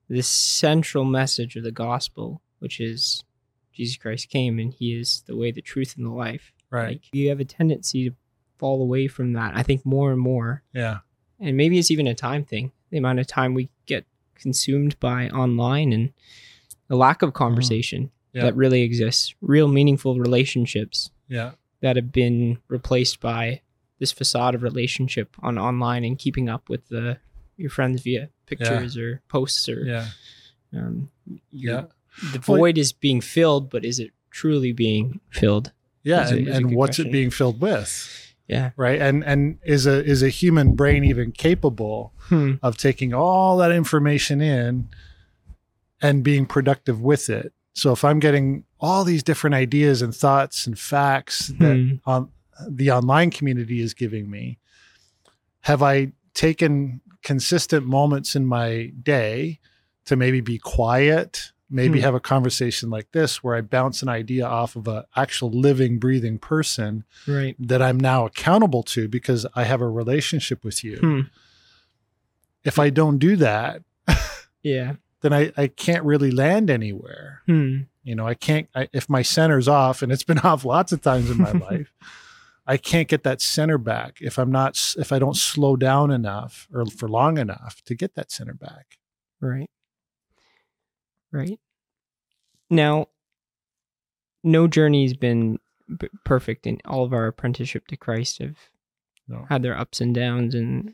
this 0.08 0.28
central 0.28 1.04
message 1.04 1.56
of 1.56 1.64
the 1.64 1.72
gospel, 1.72 2.42
which 2.60 2.80
is 2.80 3.24
Jesus 3.74 3.98
Christ 3.98 4.30
came 4.30 4.60
and 4.60 4.74
he 4.74 4.98
is 5.00 5.24
the 5.28 5.36
way, 5.36 5.52
the 5.52 5.62
truth, 5.62 5.96
and 5.98 6.06
the 6.06 6.10
life. 6.12 6.54
Right. 6.70 6.88
Like 6.90 7.02
you 7.12 7.30
have 7.30 7.40
a 7.40 7.46
tendency 7.46 8.10
to 8.10 8.16
fall 8.58 8.82
away 8.82 9.08
from 9.08 9.34
that. 9.34 9.54
I 9.56 9.64
think 9.64 9.86
more 9.86 10.12
and 10.12 10.20
more, 10.20 10.64
yeah. 10.74 11.00
and 11.40 11.56
maybe 11.58 11.78
it's 11.78 11.92
even 11.92 12.08
a 12.08 12.16
time 12.16 12.44
thing. 12.46 12.72
The 12.90 12.98
amount 12.98 13.20
of 13.20 13.28
time 13.28 13.54
we 13.54 13.70
get 13.86 14.06
consumed 14.36 15.00
by 15.00 15.30
online 15.30 15.92
and 15.94 16.12
the 16.88 16.96
lack 16.96 17.22
of 17.22 17.34
conversation 17.34 18.04
Mm-hmm. 18.04 18.12
Yeah. 18.40 18.44
that 18.48 18.56
really 18.58 18.82
exists, 18.82 19.34
real 19.40 19.70
meaningful 19.70 20.20
relationships 20.20 21.10
Yeah. 21.30 21.52
that 21.80 21.96
have 21.96 22.12
been 22.12 22.58
replaced 22.68 23.22
by 23.22 23.62
this 24.00 24.12
facade 24.12 24.56
of 24.56 24.62
relationship 24.62 25.34
on 25.42 25.58
online 25.58 26.04
and 26.04 26.20
keeping 26.20 26.50
up 26.50 26.68
with 26.68 26.86
the 26.90 27.18
your 27.56 27.70
friends 27.70 28.02
via 28.02 28.28
pictures 28.46 28.98
or 28.98 29.22
posts 29.30 29.70
or 29.70 29.86
Yeah. 29.86 30.08
um, 30.74 31.10
Yeah. 31.50 31.86
The 32.32 32.42
Well- 32.48 32.58
void 32.60 32.78
is 32.78 32.94
being 32.94 33.22
filled, 33.22 33.70
but 33.70 33.84
is 33.86 34.00
it 34.00 34.12
truly 34.32 34.72
being 34.72 35.20
filled? 35.32 35.72
Yeah. 36.04 36.28
And, 36.30 36.48
a 36.48 36.54
and 36.54 36.72
what's 36.76 36.98
question. 36.98 37.08
it 37.08 37.12
being 37.12 37.30
filled 37.32 37.60
with? 37.62 38.34
Yeah. 38.48 38.72
Right. 38.78 39.02
And 39.02 39.24
and 39.24 39.58
is 39.66 39.88
a 39.88 40.04
is 40.06 40.22
a 40.22 40.30
human 40.30 40.76
brain 40.76 41.04
even 41.04 41.32
capable 41.32 42.14
Hmm. 42.30 42.54
of 42.62 42.78
taking 42.78 43.14
all 43.14 43.58
that 43.58 43.72
information 43.72 44.40
in 44.42 44.88
and 46.02 46.24
being 46.24 46.46
productive 46.46 47.02
with 47.02 47.30
it? 47.30 47.54
So 47.74 47.92
if 47.92 48.04
I'm 48.04 48.20
getting 48.20 48.64
all 48.80 49.04
these 49.04 49.24
different 49.24 49.56
ideas 49.56 50.02
and 50.02 50.14
thoughts 50.16 50.68
and 50.68 50.78
facts 50.78 51.48
that 51.60 51.76
Hmm. 51.78 51.96
on 52.06 52.30
the 52.70 52.92
online 52.92 53.32
community 53.32 53.82
is 53.82 53.94
giving 53.94 54.30
me, 54.30 54.60
have 55.62 55.82
I 55.82 56.12
taken 56.36 57.02
consistent 57.24 57.86
moments 57.88 58.36
in 58.36 58.46
my 58.46 58.92
day 59.02 59.60
to 60.06 60.16
maybe 60.16 60.40
be 60.40 60.60
quiet, 60.60 61.52
maybe 61.76 62.00
Hmm. 62.00 62.06
have 62.06 62.16
a 62.16 62.20
conversation 62.20 62.90
like 62.90 63.12
this 63.12 63.44
where 63.44 63.56
I 63.56 63.62
bounce 63.62 64.02
an 64.02 64.10
idea 64.10 64.46
off 64.46 64.76
of 64.76 64.88
an 64.88 65.04
actual 65.16 65.50
living, 65.52 66.00
breathing 66.00 66.38
person 66.40 67.04
Right. 67.28 67.56
that 67.60 67.82
I'm 67.82 68.00
now 68.00 68.26
accountable 68.26 68.84
to 68.84 69.08
because 69.08 69.46
I 69.56 69.64
have 69.66 69.82
a 69.82 69.88
relationship 69.90 70.64
with 70.64 70.84
you. 70.84 70.98
Hmm. 70.98 71.20
If 72.64 72.80
I 72.80 72.90
don't 72.90 73.20
do 73.20 73.36
that, 73.36 73.84
Yeah. 74.64 74.96
then 75.22 75.34
I, 75.34 75.52
I 75.58 75.68
can't 75.68 76.04
really 76.04 76.32
land 76.32 76.70
anywhere. 76.70 77.42
Hmm. 77.46 77.82
You 78.04 78.16
know, 78.16 78.28
I 78.28 78.34
can't, 78.36 78.68
I, 78.76 78.88
if 78.94 79.10
my 79.10 79.22
center's 79.24 79.68
off, 79.68 80.02
and 80.02 80.12
it's 80.12 80.24
been 80.24 80.40
off 80.50 80.64
lots 80.66 80.92
of 80.92 81.02
times 81.02 81.30
in 81.30 81.38
my 81.38 81.52
life, 81.70 81.92
I 82.68 82.78
can't 82.78 83.08
get 83.08 83.24
that 83.24 83.42
center 83.42 83.78
back 83.78 84.18
if 84.22 84.40
I'm 84.40 84.52
not, 84.52 84.80
if 84.98 85.12
I 85.12 85.20
don't 85.20 85.36
slow 85.38 85.76
down 85.76 86.10
enough 86.10 86.68
or 86.74 86.86
for 86.88 87.08
long 87.08 87.38
enough 87.38 87.84
to 87.86 87.94
get 87.96 88.16
that 88.16 88.32
center 88.32 88.54
back. 88.56 88.98
Right. 89.40 89.70
Right. 91.32 91.60
Now, 92.70 93.08
no 94.44 94.68
journey's 94.68 95.14
been 95.16 95.60
b- 96.00 96.10
perfect, 96.24 96.68
and 96.68 96.82
all 96.86 97.04
of 97.04 97.14
our 97.14 97.28
apprenticeship 97.28 97.88
to 97.88 97.98
Christ 97.98 98.40
have 98.40 98.58
No. 99.28 99.46
had 99.50 99.64
their 99.64 99.78
ups 99.78 100.02
and 100.02 100.14
downs, 100.14 100.54
and 100.56 100.94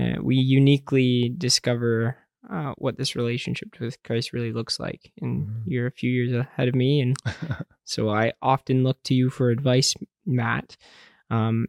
uh, 0.00 0.16
we 0.22 0.36
uniquely 0.36 1.32
discover 1.36 2.16
uh, 2.48 2.74
what 2.78 2.96
this 2.96 3.16
relationship 3.16 3.78
with 3.80 4.00
Christ 4.04 4.32
really 4.32 4.52
looks 4.52 4.78
like. 4.78 5.12
And 5.20 5.46
Mhm. 5.46 5.62
you're 5.66 5.86
a 5.86 5.92
few 5.92 6.10
years 6.10 6.32
ahead 6.32 6.68
of 6.68 6.74
me, 6.74 7.00
and 7.00 7.16
so 7.84 8.08
I 8.08 8.32
often 8.42 8.84
look 8.84 9.02
to 9.04 9.14
you 9.14 9.30
for 9.30 9.50
advice, 9.50 9.94
Matt. 10.24 10.76
Um, 11.30 11.66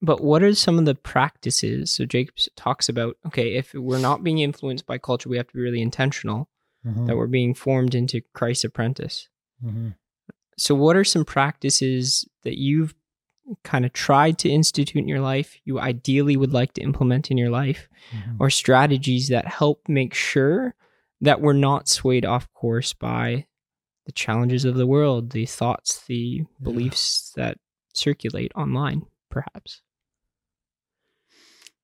but 0.00 0.20
what 0.20 0.42
are 0.42 0.54
some 0.54 0.78
of 0.78 0.84
the 0.84 0.94
practices? 0.96 1.90
So 1.92 2.04
Jacob 2.04 2.34
talks 2.56 2.88
about 2.88 3.16
okay, 3.26 3.54
if 3.54 3.74
we're 3.74 3.98
not 3.98 4.22
being 4.24 4.38
influenced 4.38 4.86
by 4.86 4.98
culture, 4.98 5.28
we 5.28 5.36
have 5.36 5.46
to 5.48 5.54
be 5.54 5.60
really 5.60 5.82
intentional 5.82 6.48
Mhm. 6.86 7.06
that 7.06 7.16
we're 7.16 7.26
being 7.28 7.54
formed 7.54 7.94
into 7.94 8.20
Christ's 8.34 8.64
apprentice. 8.64 9.28
Mhm. 9.64 9.94
So, 10.58 10.74
what 10.74 10.96
are 10.96 11.04
some 11.04 11.24
practices 11.24 12.28
that 12.42 12.58
you've 12.58 12.94
kind 13.64 13.84
of 13.84 13.92
tried 13.92 14.38
to 14.38 14.48
institute 14.48 14.96
in 15.00 15.08
your 15.08 15.20
life, 15.20 15.56
you 15.64 15.78
ideally 15.80 16.36
would 16.36 16.52
like 16.52 16.74
to 16.74 16.80
implement 16.82 17.30
in 17.30 17.36
your 17.38 17.50
life, 17.50 17.88
Mhm. 18.12 18.36
or 18.40 18.50
strategies 18.50 19.28
that 19.28 19.46
help 19.46 19.88
make 19.88 20.14
sure 20.14 20.74
that 21.20 21.40
we're 21.40 21.52
not 21.52 21.88
swayed 21.88 22.24
off 22.24 22.52
course 22.52 22.92
by 22.92 23.46
the 24.06 24.12
challenges 24.12 24.64
of 24.64 24.74
the 24.76 24.86
world, 24.86 25.30
the 25.30 25.46
thoughts, 25.46 26.04
the 26.06 26.42
beliefs 26.62 27.32
that 27.36 27.58
circulate 27.94 28.52
online, 28.54 29.06
perhaps? 29.30 29.82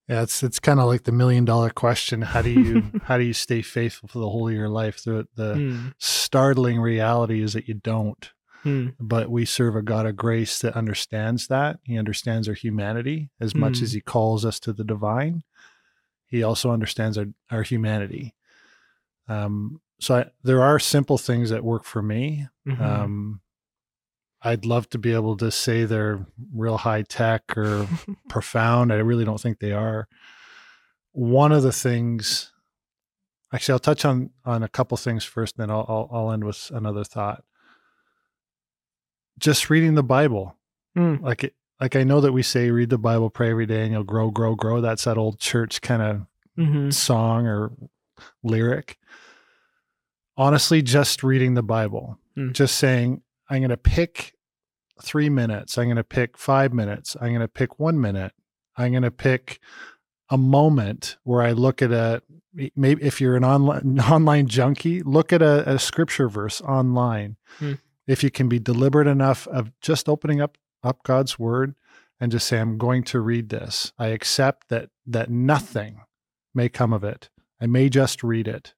Yeah, 0.08 0.22
it's 0.22 0.42
it's 0.42 0.58
kind 0.58 0.80
of 0.80 0.86
like 0.86 1.02
the 1.04 1.12
million 1.12 1.44
dollar 1.44 1.70
question. 1.70 2.22
How 2.22 2.40
do 2.42 2.50
you 2.50 2.90
how 3.04 3.18
do 3.18 3.24
you 3.24 3.34
stay 3.34 3.60
faithful 3.62 4.08
for 4.08 4.18
the 4.18 4.28
whole 4.28 4.48
of 4.48 4.54
your 4.54 4.68
life? 4.68 5.02
The 5.04 5.26
the 5.34 5.54
Hmm. 5.54 5.86
startling 5.98 6.80
reality 6.80 7.42
is 7.42 7.52
that 7.52 7.68
you 7.68 7.74
don't. 7.74 8.30
Hmm. 8.62 8.88
But 8.98 9.30
we 9.30 9.44
serve 9.44 9.76
a 9.76 9.82
God 9.82 10.06
of 10.06 10.16
grace 10.16 10.58
that 10.60 10.74
understands 10.74 11.46
that. 11.48 11.78
He 11.84 11.96
understands 11.98 12.48
our 12.48 12.54
humanity 12.54 13.30
as 13.38 13.54
much 13.54 13.78
Hmm. 13.78 13.84
as 13.84 13.92
he 13.92 14.00
calls 14.00 14.44
us 14.44 14.58
to 14.60 14.72
the 14.72 14.84
divine. 14.84 15.42
He 16.26 16.42
also 16.42 16.70
understands 16.70 17.16
our, 17.18 17.26
our 17.50 17.62
humanity. 17.62 18.34
Um, 19.28 19.80
so 20.00 20.16
I, 20.16 20.26
there 20.42 20.62
are 20.62 20.78
simple 20.78 21.18
things 21.18 21.50
that 21.50 21.64
work 21.64 21.84
for 21.84 22.02
me. 22.02 22.48
Mhm. 22.66 22.80
Um, 22.80 23.40
I'd 24.42 24.64
love 24.64 24.88
to 24.90 24.98
be 24.98 25.12
able 25.12 25.36
to 25.38 25.50
say 25.50 25.84
they're 25.84 26.24
real 26.54 26.76
high 26.78 27.02
tech 27.02 27.56
or 27.56 27.88
profound. 28.28 28.92
I 28.92 28.96
really 28.96 29.24
don't 29.24 29.40
think 29.40 29.58
they 29.58 29.72
are. 29.72 30.06
One 31.12 31.50
of 31.50 31.62
the 31.64 31.72
things, 31.72 32.52
actually, 33.52 33.72
I'll 33.72 33.78
touch 33.80 34.04
on 34.04 34.30
on 34.44 34.62
a 34.62 34.68
couple 34.68 34.96
things 34.96 35.24
first, 35.24 35.56
then 35.56 35.70
I'll 35.70 35.84
I'll, 35.88 36.08
I'll 36.12 36.32
end 36.32 36.44
with 36.44 36.70
another 36.72 37.02
thought. 37.04 37.42
Just 39.38 39.70
reading 39.70 39.94
the 39.94 40.02
Bible, 40.02 40.56
Hmm. 40.94 41.16
like 41.20 41.44
it, 41.44 41.54
like 41.80 41.94
I 41.96 42.02
know 42.04 42.20
that 42.20 42.32
we 42.32 42.42
say 42.42 42.70
read 42.70 42.90
the 42.90 42.98
Bible, 42.98 43.30
pray 43.30 43.50
every 43.50 43.66
day, 43.66 43.82
and 43.82 43.92
you'll 43.92 44.02
grow, 44.04 44.30
grow, 44.30 44.54
grow. 44.54 44.80
That's 44.80 45.04
that 45.04 45.18
old 45.18 45.38
church 45.38 45.80
kind 45.80 46.02
of 46.02 46.26
Mhm. 46.58 46.92
song 46.92 47.46
or 47.46 47.70
lyric. 48.42 48.98
Honestly, 50.36 50.82
just 50.82 51.22
reading 51.24 51.54
the 51.54 51.62
Bible, 51.62 52.18
Hmm. 52.36 52.52
just 52.52 52.76
saying, 52.76 53.22
I'm 53.48 53.60
going 53.60 53.70
to 53.70 53.76
pick 53.76 54.34
three 55.02 55.28
minutes. 55.28 55.78
I'm 55.78 55.86
going 55.86 55.96
to 55.96 56.04
pick 56.04 56.36
five 56.36 56.72
minutes. 56.72 57.16
I'm 57.20 57.28
going 57.28 57.40
to 57.40 57.48
pick 57.48 57.78
one 57.78 58.00
minute. 58.00 58.32
I'm 58.76 58.92
going 58.92 59.02
to 59.02 59.10
pick 59.10 59.60
a 60.30 60.38
moment 60.38 61.16
where 61.24 61.42
I 61.42 61.52
look 61.52 61.80
at 61.80 61.90
a, 61.90 62.22
maybe 62.76 63.02
if 63.02 63.20
you're 63.20 63.36
an 63.36 63.44
online, 63.44 63.98
online 64.10 64.46
junkie, 64.46 65.02
look 65.02 65.32
at 65.32 65.42
a, 65.42 65.70
a 65.70 65.78
scripture 65.78 66.28
verse 66.28 66.60
online. 66.60 67.36
Hmm. 67.58 67.74
If 68.06 68.22
you 68.22 68.30
can 68.30 68.48
be 68.48 68.58
deliberate 68.58 69.06
enough 69.06 69.46
of 69.48 69.72
just 69.80 70.08
opening 70.08 70.40
up, 70.40 70.56
up 70.82 71.02
God's 71.02 71.38
word 71.38 71.74
and 72.20 72.32
just 72.32 72.46
say, 72.46 72.58
I'm 72.58 72.78
going 72.78 73.04
to 73.04 73.20
read 73.20 73.48
this. 73.48 73.92
I 73.98 74.08
accept 74.08 74.68
that, 74.68 74.90
that 75.06 75.30
nothing 75.30 76.00
may 76.54 76.68
come 76.68 76.92
of 76.92 77.04
it. 77.04 77.30
I 77.60 77.66
may 77.66 77.88
just 77.88 78.22
read 78.22 78.48
it. 78.48 78.74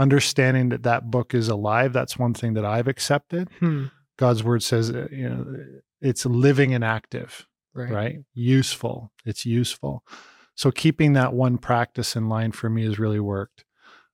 Understanding 0.00 0.70
that 0.70 0.82
that 0.84 1.10
book 1.10 1.34
is 1.34 1.48
alive, 1.48 1.92
that's 1.92 2.18
one 2.18 2.34
thing 2.34 2.54
that 2.54 2.64
I've 2.64 2.88
accepted. 2.88 3.48
Hmm. 3.58 3.86
God's 4.18 4.42
word 4.42 4.62
says, 4.62 4.90
uh, 4.90 5.08
you 5.10 5.28
know, 5.28 5.56
it's 6.00 6.24
living 6.26 6.74
and 6.74 6.82
active, 6.82 7.46
Right. 7.74 7.90
right? 7.90 8.16
Useful. 8.34 9.12
It's 9.24 9.44
useful. 9.44 10.02
So 10.54 10.70
keeping 10.70 11.12
that 11.14 11.32
one 11.32 11.58
practice 11.58 12.16
in 12.16 12.28
line 12.28 12.52
for 12.52 12.68
me 12.70 12.84
has 12.84 12.98
really 12.98 13.20
worked. 13.20 13.64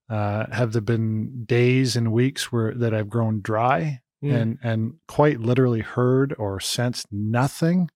Uh, 0.09 0.47
have 0.53 0.73
there 0.73 0.83
been 0.83 1.45
days 1.45 1.97
and 1.97 2.13
weeks 2.13 2.53
where 2.53 2.73
that 2.75 2.95
I've 2.95 3.09
grown 3.09 3.41
dry 3.41 4.01
and 4.23 4.59
and 4.63 4.95
quite 5.07 5.39
literally 5.41 5.83
heard 5.83 6.35
or 6.39 6.59
sensed 6.59 7.07
nothing? 7.13 7.91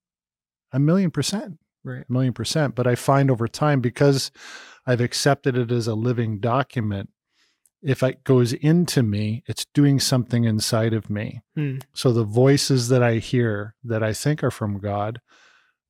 A 0.72 0.78
million 0.78 1.10
percent 1.10 1.58
right. 1.84 2.04
a 2.08 2.12
million 2.12 2.32
percent. 2.32 2.74
But 2.74 2.86
I 2.86 2.94
find 2.94 3.30
over 3.30 3.48
time, 3.48 3.80
because 3.80 4.30
I've 4.86 5.00
accepted 5.00 5.56
it 5.56 5.70
as 5.70 5.86
a 5.86 5.94
living 5.94 6.40
document, 6.40 7.10
if 7.82 8.02
it 8.02 8.24
goes 8.24 8.52
into 8.52 9.02
me, 9.02 9.42
it's 9.46 9.64
doing 9.72 10.00
something 10.00 10.44
inside 10.44 10.92
of 10.92 11.08
me. 11.08 11.40
Hmm. 11.54 11.78
So 11.94 12.12
the 12.12 12.24
voices 12.24 12.88
that 12.88 13.02
I 13.02 13.14
hear 13.16 13.74
that 13.84 14.02
I 14.02 14.12
think 14.12 14.44
are 14.44 14.50
from 14.50 14.78
God, 14.78 15.20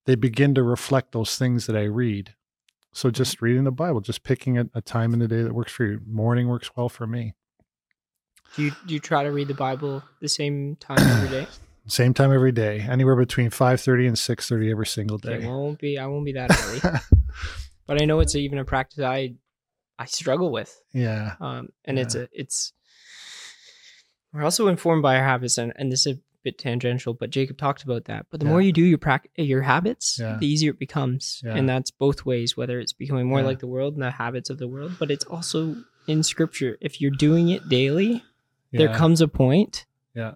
they 0.07 0.15
begin 0.15 0.55
to 0.55 0.63
reflect 0.63 1.13
those 1.13 1.37
things 1.37 1.67
that 1.67 1.77
I 1.77 1.85
read. 1.85 2.35
So 2.93 3.11
just 3.11 3.41
reading 3.43 3.65
the 3.65 3.73
Bible, 3.73 4.01
just 4.01 4.25
picking 4.25 4.59
a, 4.59 4.67
a 4.75 4.81
time 4.81 5.13
in 5.13 5.21
the 5.21 5.29
day 5.29 5.43
that 5.43 5.55
works 5.55 5.73
for 5.73 5.85
you. 5.85 6.01
Morning 6.07 6.49
works 6.49 6.71
well 6.77 6.89
for 6.89 7.07
me. 7.07 7.35
Do 8.57 8.65
you 8.65 8.73
do 8.87 8.95
you 8.95 9.01
try 9.01 9.23
to 9.23 9.31
read 9.31 9.47
the 9.47 9.55
Bible 9.55 10.03
the 10.21 10.29
same 10.29 10.77
time 10.77 10.99
every 10.99 11.29
day? 11.29 11.47
Same 11.87 12.15
time 12.15 12.33
every 12.33 12.53
day, 12.53 12.81
anywhere 12.81 13.17
between 13.17 13.51
five 13.51 13.81
thirty 13.81 14.07
and 14.07 14.17
six 14.17 14.49
thirty 14.49 14.71
every 14.71 14.87
single 14.87 15.19
day. 15.19 15.37
Okay, 15.37 15.47
I 15.47 15.49
won't 15.49 15.79
be 15.79 15.99
I 15.99 16.07
won't 16.07 16.25
be 16.25 16.33
that 16.35 16.51
early, 16.63 16.81
but 17.87 18.01
I 18.01 18.05
know 18.05 18.21
it's 18.21 18.37
even 18.37 18.59
a 18.59 18.65
practice 18.65 19.03
I 19.03 19.35
I 20.01 20.07
struggle 20.07 20.51
with. 20.51 20.73
yeah. 20.93 21.35
um, 21.41 21.69
and 21.85 21.99
it's 21.99 22.15
a 22.15 22.29
it's 22.33 22.73
we're 24.33 24.45
also 24.45 24.69
informed 24.69 25.03
by 25.03 25.17
our 25.19 25.25
habits 25.25 25.59
and, 25.59 25.73
and 25.77 25.91
this 25.93 26.07
is 26.07 26.17
a 26.17 26.21
bit 26.43 26.57
tangential 26.59 27.13
but 27.13 27.29
jacob 27.31 27.59
talked 27.59 27.83
about 27.83 28.07
that 28.07 28.25
but 28.31 28.41
the 28.41 28.47
Yeah. 28.47 28.53
more 28.53 28.63
you 28.63 28.73
do 28.73 28.83
your 28.83 28.97
practice, 28.99 29.31
your 29.37 29.61
habits 29.63 30.19
Yeah. 30.19 30.39
the 30.41 30.47
easier 30.47 30.71
it 30.71 30.79
becomes 30.79 31.43
Yeah. 31.45 31.55
and 31.57 31.69
that's 31.69 31.91
both 31.91 32.25
ways 32.25 32.57
whether 32.57 32.81
it's 32.81 32.95
becoming 32.95 33.27
more 33.27 33.41
Yeah. 33.41 33.47
like 33.47 33.59
the 33.59 33.67
world 33.67 33.95
and 33.95 34.03
the 34.03 34.11
habits 34.11 34.49
of 34.51 34.59
the 34.59 34.67
world 34.69 34.93
but 34.99 35.11
it's 35.11 35.25
also 35.25 35.77
in 36.07 36.23
scripture 36.23 36.79
if 36.81 37.01
you're 37.01 37.11
doing 37.11 37.51
it 37.51 37.69
daily 37.69 38.23
there 38.73 38.89
comes 38.95 39.21
a 39.21 39.29
point 39.29 39.85
Yeah. 40.15 40.35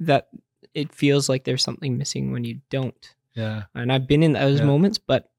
that 0.00 0.28
it 0.72 0.94
feels 0.94 1.28
like 1.28 1.44
there's 1.44 1.62
something 1.64 1.98
missing 1.98 2.32
when 2.32 2.44
you 2.44 2.60
don't 2.70 3.14
Yeah. 3.34 3.64
and 3.74 3.92
i've 3.92 4.06
been 4.06 4.22
in 4.22 4.32
those 4.32 4.60
Yeah. 4.60 4.66
moments 4.66 4.96
but 4.98 5.30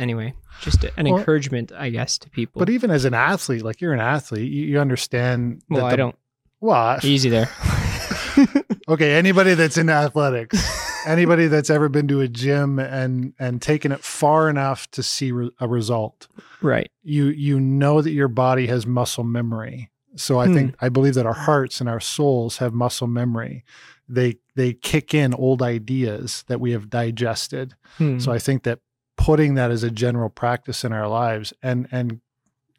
anyway 0.00 0.34
just 0.60 0.82
an 0.84 0.90
Well- 1.04 1.18
encouragement 1.18 1.70
i 1.76 1.88
guess 1.90 2.18
to 2.18 2.30
people 2.30 2.58
But 2.58 2.68
even 2.70 2.90
as 2.90 3.04
an 3.04 3.14
athlete, 3.14 3.62
like 3.62 3.80
you're 3.80 3.92
an 3.94 4.00
athlete, 4.00 4.50
you, 4.50 4.64
you 4.66 4.80
understand. 4.80 5.62
well 5.70 5.84
i 5.86 5.90
the- 5.90 5.96
don't 5.96 6.16
Well, 6.60 6.98
easy 7.04 7.28
there 7.30 7.48
okay. 8.88 9.14
Anybody 9.14 9.54
that's 9.54 9.76
in 9.76 9.88
athletics, 9.90 10.56
anybody 11.06 11.46
that's 11.48 11.70
ever 11.70 11.88
been 11.88 12.08
to 12.08 12.20
a 12.20 12.28
gym 12.28 12.78
and 12.78 13.32
and 13.38 13.60
taken 13.60 13.92
it 13.92 14.00
far 14.04 14.48
enough 14.48 14.90
to 14.92 15.02
see 15.02 15.32
re- 15.32 15.50
a 15.60 15.68
result, 15.68 16.28
right 16.62 16.90
you 17.02 17.26
you 17.26 17.58
know 17.60 18.00
that 18.02 18.12
your 18.12 18.28
body 18.28 18.66
has 18.68 18.86
muscle 18.86 19.24
memory. 19.24 19.90
So 20.16 20.38
I 20.38 20.46
Hmm. 20.46 20.54
think 20.54 20.74
I 20.80 20.88
believe 20.88 21.14
that 21.14 21.26
our 21.26 21.34
hearts 21.34 21.80
and 21.80 21.88
our 21.88 22.00
souls 22.00 22.58
have 22.58 22.72
muscle 22.72 23.06
memory. 23.08 23.64
They 24.08 24.36
they 24.56 24.72
kick 24.74 25.14
in 25.14 25.34
old 25.34 25.62
ideas 25.62 26.44
that 26.48 26.60
we 26.60 26.72
have 26.72 26.88
digested. 26.90 27.74
Hmm. 27.98 28.18
So 28.18 28.32
I 28.32 28.38
think 28.38 28.62
that 28.64 28.78
putting 29.20 29.54
that 29.54 29.70
as 29.70 29.82
a 29.82 29.90
general 29.90 30.30
practice 30.30 30.82
in 30.84 30.92
our 30.92 31.06
lives 31.06 31.52
and 31.62 31.86
and 31.92 32.20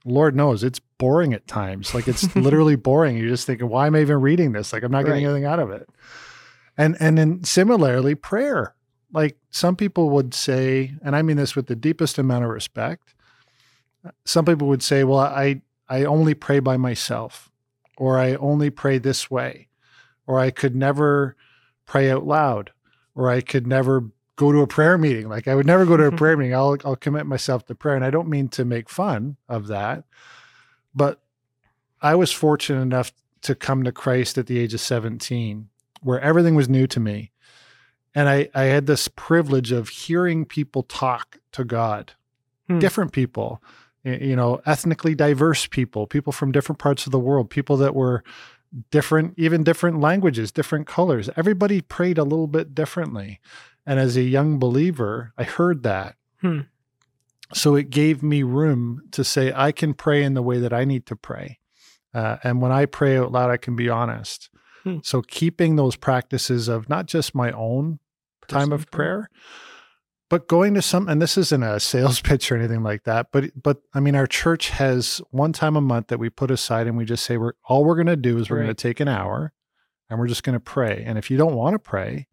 Lord 0.04 0.36
knows 0.36 0.64
it's 0.64 0.80
boring 0.98 1.32
at 1.32 1.46
times. 1.46 1.94
Like 1.94 2.08
it's 2.08 2.36
literally 2.36 2.76
boring. 2.76 3.16
You're 3.18 3.30
just 3.30 3.46
thinking, 3.46 3.70
why 3.70 3.86
am 3.86 3.94
I 3.96 4.02
even 4.02 4.20
reading 4.20 4.52
this? 4.52 4.74
Like 4.74 4.82
I'm 4.82 4.92
not 4.92 5.06
getting 5.06 5.24
Right. 5.24 5.30
anything 5.30 5.46
out 5.46 5.60
of 5.60 5.70
it. 5.70 5.88
And 6.76 6.98
and 7.00 7.18
then 7.18 7.44
similarly, 7.44 8.16
prayer. 8.16 8.74
Like 9.14 9.38
some 9.52 9.76
people 9.76 10.10
would 10.10 10.34
say, 10.34 10.94
and 11.04 11.16
I 11.16 11.22
mean 11.22 11.38
this 11.38 11.56
with 11.56 11.68
the 11.68 11.76
deepest 11.76 12.18
amount 12.18 12.46
of 12.46 12.50
respect. 12.50 13.14
Some 14.26 14.46
people 14.46 14.68
would 14.70 14.82
say, 14.82 15.04
well, 15.04 15.20
I 15.20 15.62
I 15.88 16.06
only 16.06 16.34
pray 16.34 16.60
by 16.60 16.78
myself, 16.78 17.52
or 17.98 18.18
I 18.18 18.34
only 18.36 18.70
pray 18.72 18.98
this 18.98 19.30
way, 19.30 19.68
or 20.26 20.40
I 20.40 20.50
could 20.50 20.76
never 20.76 21.36
pray 21.86 22.10
out 22.10 22.26
loud, 22.26 22.72
or 23.14 23.30
I 23.30 23.42
could 23.42 23.68
never 23.68 24.06
go 24.42 24.52
to 24.52 24.62
a 24.62 24.68
prayer 24.68 24.98
meeting. 24.98 25.30
Like 25.30 25.48
I 25.48 25.56
would 25.56 25.68
never 25.68 25.86
go 25.86 25.96
to 25.96 26.06
a 26.06 26.12
prayer 26.12 26.36
meeting. 26.36 26.56
I'll 26.56 26.76
I'll 26.84 26.96
commit 26.96 27.26
myself 27.28 27.66
to 27.68 27.76
prayer. 27.76 27.96
And 27.96 28.04
I 28.04 28.10
don't 28.10 28.28
mean 28.28 28.48
to 28.50 28.66
make 28.66 28.90
fun 28.90 29.38
of 29.48 29.68
that, 29.68 30.04
but 30.96 31.22
I 32.02 32.16
was 32.16 32.32
fortunate 32.32 32.82
enough 32.82 33.12
to 33.44 33.54
come 33.56 33.84
to 33.84 33.92
Christ 33.92 34.38
at 34.38 34.48
the 34.48 34.58
age 34.60 34.74
of 34.74 34.82
17, 34.82 35.70
where 36.02 36.20
everything 36.20 36.56
was 36.56 36.68
new 36.70 36.88
to 36.88 37.00
me. 37.00 37.32
And 38.16 38.28
I, 38.28 38.50
I 38.54 38.64
had 38.64 38.88
this 38.88 39.08
privilege 39.08 39.72
of 39.72 39.90
hearing 39.90 40.46
people 40.46 40.84
talk 40.84 41.38
to 41.54 41.64
God, 41.64 42.14
Hmm. 42.68 42.80
different 42.80 43.12
people, 43.12 43.62
you 44.04 44.36
know, 44.36 44.62
ethnically 44.66 45.16
diverse 45.16 45.68
people, 45.68 46.08
people 46.08 46.34
from 46.34 46.52
different 46.52 46.80
parts 46.80 47.06
of 47.06 47.12
the 47.12 47.20
world, 47.20 47.50
people 47.50 47.78
that 47.78 47.96
were 47.96 48.24
different, 48.90 49.34
even 49.38 49.64
different 49.64 50.00
languages, 50.00 50.52
different 50.52 50.88
colors. 50.88 51.30
Everybody 51.36 51.82
prayed 51.82 52.18
a 52.18 52.24
little 52.24 52.48
bit 52.48 52.74
differently. 52.74 53.40
And 53.86 54.00
as 54.00 54.16
a 54.18 54.22
young 54.22 54.60
believer, 54.60 55.34
I 55.38 55.44
heard 55.44 55.84
that. 55.84 56.16
Hmm. 56.42 56.62
So 57.54 57.76
it 57.76 57.90
gave 57.90 58.24
me 58.24 58.44
room 58.44 59.02
to 59.12 59.24
say, 59.24 59.52
I 59.54 59.72
can 59.72 59.94
pray 59.94 60.24
in 60.24 60.34
the 60.36 60.42
way 60.42 60.60
that 60.60 60.72
I 60.74 60.86
need 60.86 61.06
to 61.08 61.16
pray. 61.16 61.60
Uh, 62.14 62.38
and 62.44 62.62
when 62.62 62.72
I 62.72 62.86
pray 62.86 63.18
out 63.18 63.32
loud, 63.32 63.50
I 63.50 63.58
can 63.58 63.76
be 63.76 63.90
honest. 63.90 64.50
Hmm. 64.84 64.98
So 65.04 65.22
keeping 65.22 65.76
those 65.76 65.96
practices 65.96 66.68
of 66.68 66.88
not 66.90 67.06
just 67.08 67.36
my 67.36 67.52
own 67.52 68.00
time 68.48 68.70
Personal 68.70 68.76
of 68.76 68.92
prayer, 68.92 69.30
but 70.30 70.48
going 70.48 70.74
to 70.76 70.82
some 70.82 71.08
and 71.10 71.22
this 71.22 71.38
isn't 71.38 71.62
a 71.64 71.80
sales 71.92 72.22
pitch 72.22 72.52
or 72.52 72.56
anything 72.58 72.84
like 72.84 73.04
that 73.04 73.28
but 73.32 73.46
but 73.62 73.82
i 73.94 74.00
mean 74.00 74.16
our 74.16 74.26
church 74.28 74.70
has 74.70 75.22
one 75.32 75.52
time 75.54 75.76
a 75.76 75.82
month 75.82 76.08
that 76.08 76.20
we 76.20 76.30
put 76.30 76.50
aside 76.50 76.88
and 76.88 76.98
we 76.98 77.04
just 77.06 77.24
say 77.26 77.38
we're 77.38 77.54
all 77.66 77.84
we're 77.86 77.96
going 77.96 78.08
to 78.08 78.16
do 78.16 78.38
is 78.38 78.50
we're 78.50 78.58
Right. 78.58 78.64
going 78.64 78.76
to 78.76 78.82
take 78.82 79.00
an 79.02 79.08
hour 79.10 79.52
and 80.10 80.20
we're 80.20 80.28
just 80.28 80.44
going 80.44 80.54
to 80.54 80.60
pray 80.62 81.04
and 81.06 81.18
if 81.18 81.30
you 81.30 81.38
don't 81.38 81.54
want 81.56 81.74
to 81.76 81.80
pray 81.80 82.28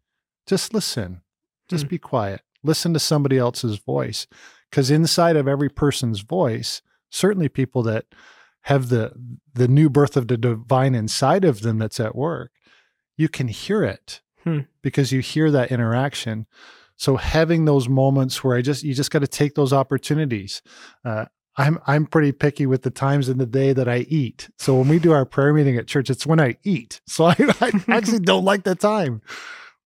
just 0.47 0.73
listen 0.73 1.21
just 1.69 1.85
Hmm. 1.85 1.89
be 1.89 1.97
quiet 1.97 2.41
listen 2.63 2.93
to 2.93 2.99
somebody 2.99 3.37
else's 3.37 3.77
voice 3.77 4.27
because 4.69 4.91
inside 4.91 5.35
of 5.35 5.47
every 5.47 5.69
person's 5.69 6.21
voice 6.21 6.81
certainly 7.09 7.49
people 7.49 7.83
that 7.83 8.05
have 8.63 8.89
the 8.89 9.13
the 9.53 9.67
new 9.67 9.89
birth 9.89 10.17
of 10.17 10.27
the 10.27 10.37
divine 10.37 10.93
inside 10.95 11.45
of 11.45 11.61
them 11.61 11.77
that's 11.79 11.99
at 11.99 12.15
work 12.15 12.51
you 13.17 13.29
can 13.29 13.47
hear 13.47 13.83
it 13.83 14.21
Hmm. 14.43 14.59
because 14.81 15.11
you 15.11 15.19
hear 15.21 15.51
that 15.51 15.71
interaction 15.71 16.45
so 16.95 17.15
having 17.15 17.63
those 17.63 17.87
moments 17.87 18.43
where 18.43 18.57
I 18.57 18.61
just 18.61 18.83
you 18.83 18.93
just 18.93 19.11
got 19.11 19.19
to 19.19 19.27
take 19.27 19.55
those 19.55 19.71
opportunities. 19.71 20.61
Uh, 21.05 21.25
I'm 21.55 21.79
I'm 21.87 22.05
pretty 22.05 22.33
picky 22.33 22.65
with 22.65 22.81
the 22.83 22.89
times 22.89 23.29
in 23.29 23.37
the 23.37 23.45
day 23.45 23.71
that 23.71 23.87
I 23.87 23.99
eat. 24.09 24.49
So 24.57 24.75
when 24.77 24.89
we 24.89 24.99
do 24.99 25.13
our 25.13 25.23
prayer 25.25 25.53
meeting 25.53 25.77
at 25.77 25.87
church, 25.87 26.09
it's 26.09 26.25
when 26.27 26.41
I 26.41 26.57
eat. 26.63 26.99
So 27.07 27.23
I, 27.25 27.35
I 27.61 27.71
actually 27.87 28.19
don't 28.19 28.43
like 28.43 28.63
the 28.63 28.75
time, 28.75 29.21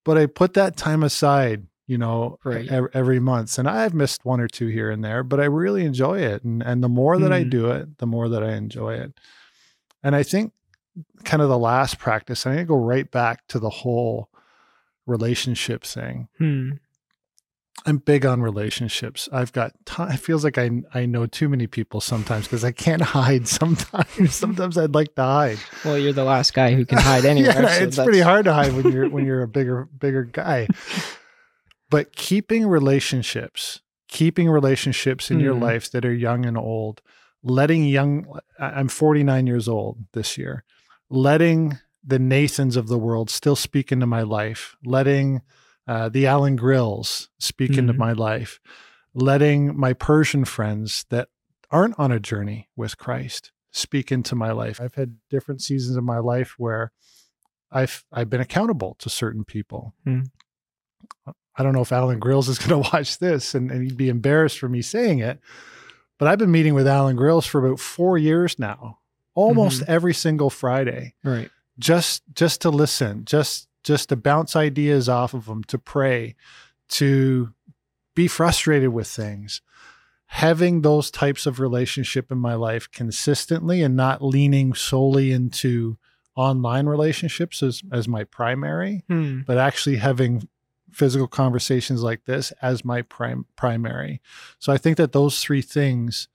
but 0.04 0.18
I 0.18 0.26
put 0.26 0.56
that 0.56 0.76
time 0.76 1.04
aside. 1.04 1.68
You 1.86 1.98
know, 1.98 2.38
Right. 2.46 2.68
ev- 2.70 2.88
every 2.94 3.20
month, 3.20 3.60
and 3.60 3.68
I've 3.68 3.94
missed 3.94 4.24
one 4.24 4.40
or 4.40 4.48
two 4.48 4.68
here 4.68 4.90
and 4.90 5.04
there, 5.04 5.22
but 5.24 5.40
I 5.42 5.46
really 5.46 5.84
enjoy 5.84 6.20
it. 6.20 6.44
And 6.44 6.64
and 6.64 6.82
the 6.84 6.88
more 6.90 7.18
that 7.20 7.34
I 7.34 7.44
Hmm. 7.44 7.50
do 7.50 7.70
it, 7.72 7.98
the 7.98 8.08
more 8.08 8.30
that 8.30 8.42
I 8.44 8.54
enjoy 8.54 8.94
it. 8.96 9.14
And 10.02 10.16
I 10.16 10.24
think 10.24 10.54
kind 11.26 11.42
of 11.42 11.50
the 11.50 11.58
last 11.58 12.00
practice, 12.00 12.46
I 12.46 12.52
need 12.52 12.58
to 12.60 12.66
go 12.66 12.78
right 12.78 13.10
back 13.12 13.48
to 13.48 13.60
the 13.60 13.70
whole 13.70 14.30
relationship 15.06 15.84
thing. 15.84 16.28
Hmm. 16.38 16.70
I'm 17.86 17.98
big 17.98 18.26
on 18.26 18.42
relationships. 18.42 19.28
I've 19.34 19.52
got 19.52 19.74
ton 19.86 20.10
it 20.12 20.18
feels 20.22 20.44
like 20.46 20.58
I 20.58 20.70
I 20.94 21.06
know 21.06 21.26
too 21.26 21.50
many 21.50 21.68
people 21.68 22.00
sometimes 22.00 22.46
because 22.46 22.64
I 22.64 22.72
can't 22.72 23.02
hide 23.18 23.46
sometimes. 23.48 24.34
sometimes 24.34 24.78
I'd 24.78 24.96
like 24.96 25.16
to 25.16 25.24
hide. 25.24 25.58
Well, 25.84 25.98
you're 25.98 26.14
the 26.14 26.24
last 26.24 26.54
guy 26.54 26.76
who 26.76 26.86
can 26.86 26.98
hide 27.12 27.26
anywhere. 27.26 27.62
yeah, 27.64 27.78
so 27.80 27.84
it's 27.84 27.98
pretty 27.98 28.22
hard 28.22 28.46
to 28.46 28.54
hide 28.54 28.72
when 28.74 28.90
you're 28.94 29.10
when 29.10 29.26
you're 29.26 29.42
a 29.42 29.48
bigger 29.50 29.90
bigger 30.00 30.24
guy. 30.24 30.68
But 31.94 32.16
keeping 32.16 32.66
relationships, 32.68 33.82
keeping 34.08 34.50
relationships 34.50 35.30
in 35.32 35.40
your 35.40 35.54
Hmm. 35.54 35.62
life 35.62 35.92
that 35.92 36.04
are 36.06 36.14
young 36.14 36.46
and 36.46 36.58
old, 36.58 37.02
letting 37.44 37.86
young 37.86 38.26
I'm 38.60 38.88
49 38.88 39.46
years 39.48 39.68
old 39.68 40.06
this 40.14 40.38
year. 40.38 40.64
Letting 41.10 41.78
the 42.04 42.20
Nathans 42.20 42.76
of 42.76 42.88
the 42.88 42.98
world 42.98 43.30
still 43.30 43.56
speak 43.56 43.92
into 43.92 44.08
my 44.08 44.24
life, 44.24 44.76
letting 44.84 45.42
uh, 45.86 46.10
the 46.10 46.26
Alan 46.26 46.56
Grills 46.56 47.30
speak 47.40 47.78
into 47.78 47.94
Mhm. 47.94 47.98
my 47.98 48.14
life, 48.14 48.60
letting 49.14 49.78
my 49.78 49.94
Persian 49.94 50.46
friends 50.46 51.06
that 51.10 51.28
aren't 51.70 52.00
on 52.00 52.12
a 52.12 52.20
journey 52.20 52.70
with 52.76 52.98
Christ 52.98 53.52
speak 53.72 54.12
into 54.12 54.34
my 54.36 54.52
life. 54.52 54.80
I've 54.82 54.96
had 54.96 55.18
different 55.30 55.62
seasons 55.62 55.96
of 55.98 56.04
my 56.04 56.20
life 56.20 56.56
where 56.58 56.92
I've 57.72 58.06
I've 58.12 58.30
been 58.30 58.42
accountable 58.42 58.96
to 59.00 59.10
certain 59.10 59.44
people. 59.44 59.94
Hmm. 60.06 60.22
I 61.56 61.64
don't 61.64 61.74
know 61.74 61.82
if 61.82 61.92
Alan 61.92 62.20
Grills 62.20 62.50
is 62.50 62.58
going 62.66 62.82
to 62.84 62.90
watch 62.94 63.20
this 63.20 63.54
and, 63.56 63.70
and 63.72 63.84
he'd 63.84 63.98
be 63.98 64.10
embarrassed 64.10 64.60
for 64.60 64.70
me 64.70 64.82
saying 64.82 65.20
it, 65.20 65.40
but 66.18 66.28
I've 66.28 66.40
been 66.40 66.52
meeting 66.52 66.74
with 66.74 66.88
Alan 66.88 67.16
Grills 67.16 67.46
for 67.46 67.66
about 67.66 67.80
four 67.80 68.18
years 68.18 68.58
now, 68.58 69.00
almost 69.36 69.82
Mhm. 69.82 69.88
every 69.90 70.14
single 70.14 70.50
Friday 70.50 71.14
Right. 71.24 71.50
just 71.80 72.24
just 72.34 72.62
to 72.62 72.70
listen 72.70 73.26
just 73.26 73.68
just 73.84 74.10
to 74.10 74.16
bounce 74.16 74.56
ideas 74.56 75.10
off 75.10 75.34
of 75.34 75.48
him, 75.48 75.64
to 75.66 75.78
pray 75.78 76.36
to 76.90 77.54
be 78.16 78.28
frustrated 78.28 78.90
with 78.90 79.08
things 79.08 79.62
having 80.28 80.82
those 80.82 81.12
types 81.12 81.46
of 81.46 81.60
relationship 81.60 82.32
in 82.32 82.38
my 82.38 82.54
life 82.56 82.90
consistently 82.92 83.82
and 83.84 83.96
not 83.96 84.24
leaning 84.24 84.74
solely 84.74 85.32
into 85.32 85.98
online 86.36 86.86
relationships 86.88 87.62
as 87.62 87.82
as 87.92 88.08
my 88.08 88.24
primary 88.24 89.04
Hmm. 89.08 89.42
but 89.46 89.58
actually 89.58 89.98
having 89.98 90.48
physical 90.94 91.28
conversations 91.28 92.04
like 92.04 92.26
this 92.26 92.52
as 92.62 92.86
my 92.86 93.02
prime 93.02 93.46
primary 93.56 94.22
so 94.60 94.72
i 94.72 94.78
think 94.78 94.96
that 94.98 95.12
those 95.12 95.40
three 95.42 95.62
things 95.62 96.28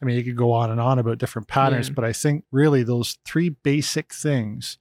i 0.00 0.04
mean 0.04 0.16
you 0.16 0.24
could 0.24 0.36
go 0.36 0.52
on 0.52 0.70
and 0.70 0.80
on 0.80 0.98
about 0.98 1.18
different 1.18 1.48
patterns 1.48 1.88
Yeah. 1.88 1.94
but 1.94 2.04
i 2.04 2.12
think 2.12 2.44
really 2.50 2.82
those 2.82 3.18
three 3.24 3.50
basic 3.50 4.12
things 4.12 4.78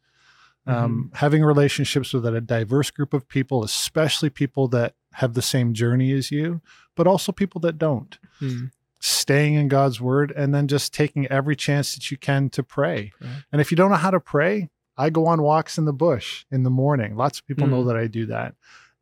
um, 0.68 1.12
having 1.14 1.44
relationships 1.44 2.12
with 2.12 2.26
a 2.26 2.42
diverse 2.42 2.90
group 2.90 3.14
of 3.14 3.28
people 3.28 3.64
especially 3.64 4.32
people 4.32 4.68
that 4.70 4.96
have 5.14 5.36
the 5.36 5.42
same 5.44 5.74
journey 5.74 6.12
as 6.12 6.32
you 6.32 6.62
but 6.96 7.06
also 7.08 7.32
people 7.32 7.62
that 7.62 7.78
don't 7.78 8.18
Hmm. 8.40 8.66
staying 9.00 9.54
in 9.54 9.68
God's 9.68 10.02
word 10.02 10.32
and 10.36 10.54
then 10.56 10.68
just 10.68 10.94
taking 10.94 11.28
every 11.28 11.56
chance 11.56 11.94
that 11.96 12.10
you 12.12 12.18
can 12.18 12.50
to 12.50 12.64
pray. 12.64 13.12
And 13.52 13.62
if 13.62 13.70
you 13.72 13.78
don't 13.78 13.92
know 13.92 13.96
how 13.98 14.12
to 14.12 14.20
pray, 14.20 14.70
I 14.98 15.10
go 15.10 15.28
on 15.28 15.42
walks 15.42 15.78
in 15.78 15.86
the 15.86 15.94
bush 15.94 16.44
in 16.52 16.64
the 16.64 16.70
morning. 16.70 17.16
Lots 17.16 17.40
of 17.40 17.46
people 17.46 17.68
know 17.68 17.84
Mm. 17.84 17.88
that 17.88 17.98
I 17.98 18.08
do 18.08 18.26
that. 18.26 18.56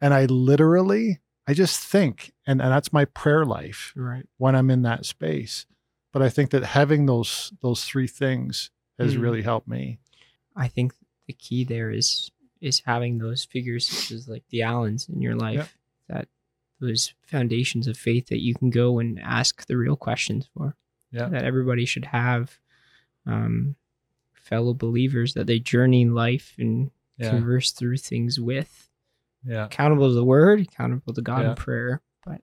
And 0.03 0.13
I 0.13 0.25
literally, 0.25 1.19
I 1.47 1.53
just 1.53 1.79
think, 1.79 2.33
and, 2.45 2.61
and 2.61 2.71
that's 2.71 2.91
my 2.91 3.05
prayer 3.05 3.45
life 3.45 3.93
Right. 3.95 4.27
when 4.37 4.53
I'm 4.55 4.69
in 4.69 4.81
that 4.81 5.05
space. 5.05 5.65
But 6.11 6.21
I 6.21 6.29
think 6.29 6.49
that 6.51 6.63
having 6.63 7.05
those 7.05 7.53
those 7.61 7.85
three 7.85 8.07
things 8.07 8.69
has 8.99 9.15
Mm. 9.15 9.21
really 9.21 9.41
helped 9.43 9.67
me. 9.67 9.99
I 10.55 10.67
think 10.67 10.93
the 11.25 11.33
key 11.33 11.63
there 11.63 11.89
is 11.89 12.29
is 12.61 12.81
having 12.85 13.17
those 13.17 13.45
figures 13.45 13.87
such 13.87 14.11
as 14.11 14.27
like 14.27 14.43
the 14.49 14.61
Allens 14.61 15.07
in 15.09 15.21
your 15.21 15.35
life 15.35 15.77
that 16.07 16.27
those 16.79 17.13
foundations 17.21 17.87
of 17.87 17.97
faith 17.97 18.27
that 18.27 18.41
you 18.41 18.53
can 18.55 18.69
go 18.69 18.99
and 18.99 19.19
ask 19.21 19.65
the 19.67 19.77
real 19.77 19.95
questions 19.95 20.49
for. 20.53 20.75
Yeah. 21.11 21.29
That 21.29 21.43
everybody 21.45 21.85
should 21.85 22.05
have 22.05 22.59
um, 23.25 23.75
fellow 24.33 24.73
believers 24.73 25.33
that 25.33 25.47
they 25.47 25.59
journey 25.59 26.05
life 26.05 26.55
and 26.59 26.91
Yeah. 27.17 27.29
converse 27.31 27.71
through 27.71 27.97
things 27.97 28.39
with. 28.39 28.89
Yeah. 29.45 29.65
Accountable 29.65 30.07
to 30.09 30.13
the 30.13 30.23
word, 30.23 30.61
accountable 30.61 31.13
to 31.13 31.21
God 31.21 31.41
Yeah. 31.43 31.49
in 31.49 31.55
prayer. 31.55 32.01
But 32.25 32.41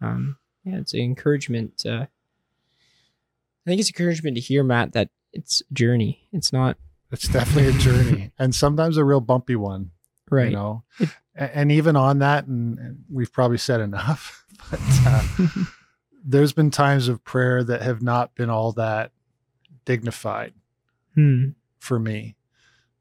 um, 0.00 0.36
yeah, 0.64 0.78
it's 0.78 0.92
an 0.94 1.00
encouragement. 1.00 1.82
Uh, 1.86 2.06
I 2.06 3.70
think 3.70 3.80
it's 3.80 3.90
encouragement 3.90 4.36
to 4.36 4.40
hear, 4.42 4.62
Matt, 4.64 4.92
that 4.92 5.10
it's 5.32 5.62
a 5.70 5.74
journey. 5.74 6.28
It's 6.32 6.52
not 6.52 6.76
It's 7.10 7.28
definitely 7.28 7.70
a 7.70 7.78
journey 7.78 8.32
and 8.38 8.54
sometimes 8.54 8.96
a 8.96 9.04
real 9.04 9.20
bumpy 9.20 9.56
one. 9.56 9.90
right. 10.30 10.50
You 10.50 10.56
know, 10.56 10.82
A- 11.36 11.56
and 11.56 11.70
even 11.72 11.96
on 11.96 12.18
that, 12.18 12.46
and, 12.46 12.78
and 12.78 13.04
we've 13.10 13.32
probably 13.32 13.58
said 13.58 13.80
enough, 13.80 14.44
but 14.70 14.80
uh, 15.06 15.22
there's 16.24 16.52
been 16.52 16.70
times 16.70 17.08
of 17.08 17.24
prayer 17.24 17.62
that 17.64 17.82
have 17.82 18.02
not 18.02 18.34
been 18.34 18.50
all 18.50 18.72
that 18.72 19.12
dignified 19.84 20.52
Hmm. 21.14 21.50
for 21.78 21.98
me. 21.98 22.36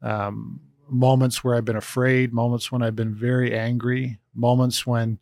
Um, 0.02 0.60
moments 0.92 1.44
where 1.44 1.56
I've 1.56 1.66
been 1.66 1.76
afraid, 1.78 2.34
moments 2.34 2.72
when 2.72 2.82
I've 2.84 2.96
been 2.96 3.14
very 3.16 3.58
angry, 3.58 4.20
moments 4.36 4.86
when 4.86 5.20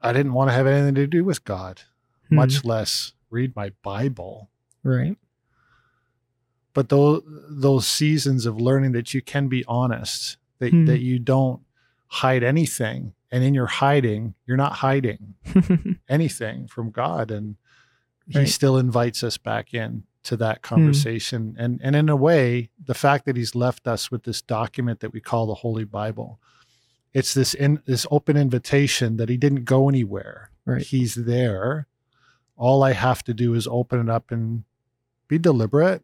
I 0.00 0.12
didn't 0.12 0.32
want 0.32 0.50
to 0.50 0.54
have 0.54 0.66
anything 0.66 0.96
to 0.96 1.06
do 1.06 1.24
with 1.24 1.44
God, 1.44 1.82
Hmm. 2.28 2.36
much 2.36 2.64
less 2.64 3.12
read 3.30 3.54
my 3.56 3.70
Bible. 3.82 4.50
right. 4.82 5.16
But 6.74 6.88
those 6.88 7.22
those 7.50 7.86
seasons 7.86 8.46
of 8.46 8.58
learning 8.60 8.92
that 8.92 9.12
you 9.12 9.20
can 9.20 9.48
be 9.48 9.64
honest, 9.66 10.38
that 10.58 10.70
Hmm. 10.72 10.86
that 10.86 11.00
you 11.00 11.18
don't 11.18 11.60
hide 12.08 12.42
anything, 12.42 13.12
and 13.30 13.44
in 13.44 13.52
your 13.54 13.66
hiding, 13.66 14.34
you're 14.46 14.56
not 14.56 14.74
hiding 14.76 15.34
anything 16.08 16.66
from 16.66 16.90
God, 16.90 17.30
and 17.30 17.56
He 18.26 18.38
Right. 18.40 18.48
still 18.48 18.78
invites 18.78 19.22
us 19.22 19.36
back 19.36 19.74
in 19.74 20.04
to 20.24 20.36
that 20.36 20.62
conversation. 20.62 21.54
And 21.58 21.80
and 21.82 21.96
in 21.96 22.08
a 22.08 22.16
way, 22.16 22.70
the 22.84 22.94
fact 22.94 23.24
that 23.26 23.36
He's 23.36 23.54
left 23.54 23.86
us 23.88 24.10
with 24.10 24.22
this 24.24 24.40
document 24.42 25.00
that 25.00 25.12
we 25.12 25.20
call 25.20 25.46
the 25.46 25.54
Holy 25.54 25.84
Bible, 25.84 26.40
it's 27.12 27.34
this 27.34 27.54
in 27.54 27.82
this 27.86 28.06
open 28.10 28.36
invitation 28.36 29.16
that 29.16 29.28
He 29.28 29.36
didn't 29.36 29.64
go 29.64 29.88
anywhere. 29.88 30.50
Right. 30.64 30.82
He's 30.82 31.14
there. 31.16 31.86
All 32.56 32.82
I 32.84 32.92
have 32.92 33.24
to 33.24 33.34
do 33.34 33.54
is 33.54 33.66
open 33.66 33.98
it 34.00 34.08
up 34.08 34.30
and 34.30 34.64
be 35.26 35.38
deliberate 35.38 36.02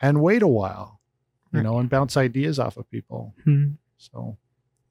and 0.00 0.20
wait 0.20 0.42
a 0.42 0.48
while, 0.48 1.00
you 1.52 1.58
Right. 1.58 1.62
know, 1.62 1.78
and 1.78 1.88
bounce 1.88 2.16
ideas 2.16 2.58
off 2.58 2.76
of 2.76 2.90
people. 2.90 3.34
Hmm. 3.44 3.72
So 3.98 4.36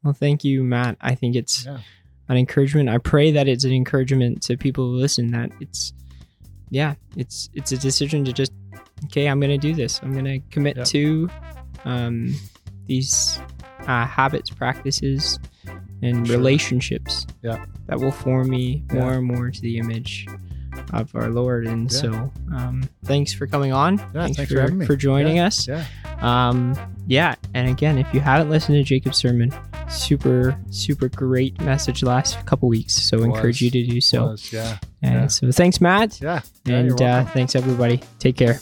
Well, 0.04 0.14
thank 0.14 0.44
you, 0.46 0.64
Matt. 0.64 0.96
I 1.02 1.16
think 1.16 1.36
it's 1.36 1.66
yeah, 1.66 1.80
an 2.30 2.38
encouragement. 2.38 2.88
I 2.88 2.98
pray 3.00 3.32
that 3.32 3.48
it's 3.50 3.64
an 3.66 3.74
encouragement 3.74 4.42
to 4.44 4.56
people 4.56 4.90
who 4.92 4.96
listen. 4.96 5.32
That 5.32 5.52
it's, 5.60 5.92
yeah, 6.74 6.96
it's 7.16 7.50
it's 7.54 7.72
a 7.72 7.78
decision 7.78 8.26
to 8.26 8.34
just, 8.34 8.52
okay, 9.06 9.28
I'm 9.28 9.40
gonna 9.40 9.58
do 9.60 9.74
this. 9.76 10.00
I'm 10.04 10.14
gonna 10.14 10.40
commit 10.50 10.76
Yep. 10.78 10.86
to, 10.88 11.30
um, 11.86 12.36
these 12.88 13.40
uh, 13.88 14.06
habits, 14.06 14.50
practices, 14.50 15.40
and 16.02 16.26
Sure. 16.28 16.36
relationships. 16.38 17.28
Yeah. 17.44 17.64
That 17.88 18.00
will 18.00 18.12
form 18.12 18.50
me 18.50 18.84
Yeah. 18.94 19.00
more 19.00 19.14
and 19.14 19.26
more 19.26 19.52
to 19.52 19.62
the 19.62 19.78
image 19.78 20.26
of 20.94 21.14
our 21.16 21.30
Lord. 21.30 21.68
And 21.68 21.92
Yeah. 21.92 21.98
so, 22.00 22.32
um, 22.56 22.84
thanks 23.06 23.34
for 23.34 23.46
coming 23.46 23.72
on. 23.74 23.98
Yeah, 24.16 24.28
thanks 24.28 24.52
for 24.52 24.68
for, 24.68 24.86
for 24.86 24.96
joining 24.96 25.40
us. 25.40 25.68
yeah, 25.68 25.86
Um, 26.22 26.76
yeah, 27.08 27.36
and 27.54 27.70
again, 27.70 27.98
if 27.98 28.08
you 28.14 28.22
haven't 28.22 28.50
listened 28.50 28.78
to 28.78 28.84
Jacob's 28.84 29.18
sermon, 29.18 29.54
super 29.94 30.58
super 30.70 31.10
great 31.10 31.60
message 31.62 32.04
last 32.04 32.46
couple 32.46 32.68
weeks. 32.70 32.94
So 32.94 33.18
It 33.20 33.26
encourage 33.26 33.62
you 33.62 33.72
to 33.72 33.86
do 33.86 34.02
so. 34.02 34.28
Was, 34.28 34.52
yeah. 34.52 34.78
And 35.02 35.14
yeah. 35.14 35.28
so 35.28 35.52
thanks, 35.52 35.82
Matt, 35.82 36.20
Yeah. 36.22 36.42
Yeah, 36.66 36.76
and 36.78 37.02
uh, 37.02 37.26
thanks 37.26 37.56
everybody. 37.56 38.02
Take 38.20 38.38
care. 38.38 38.60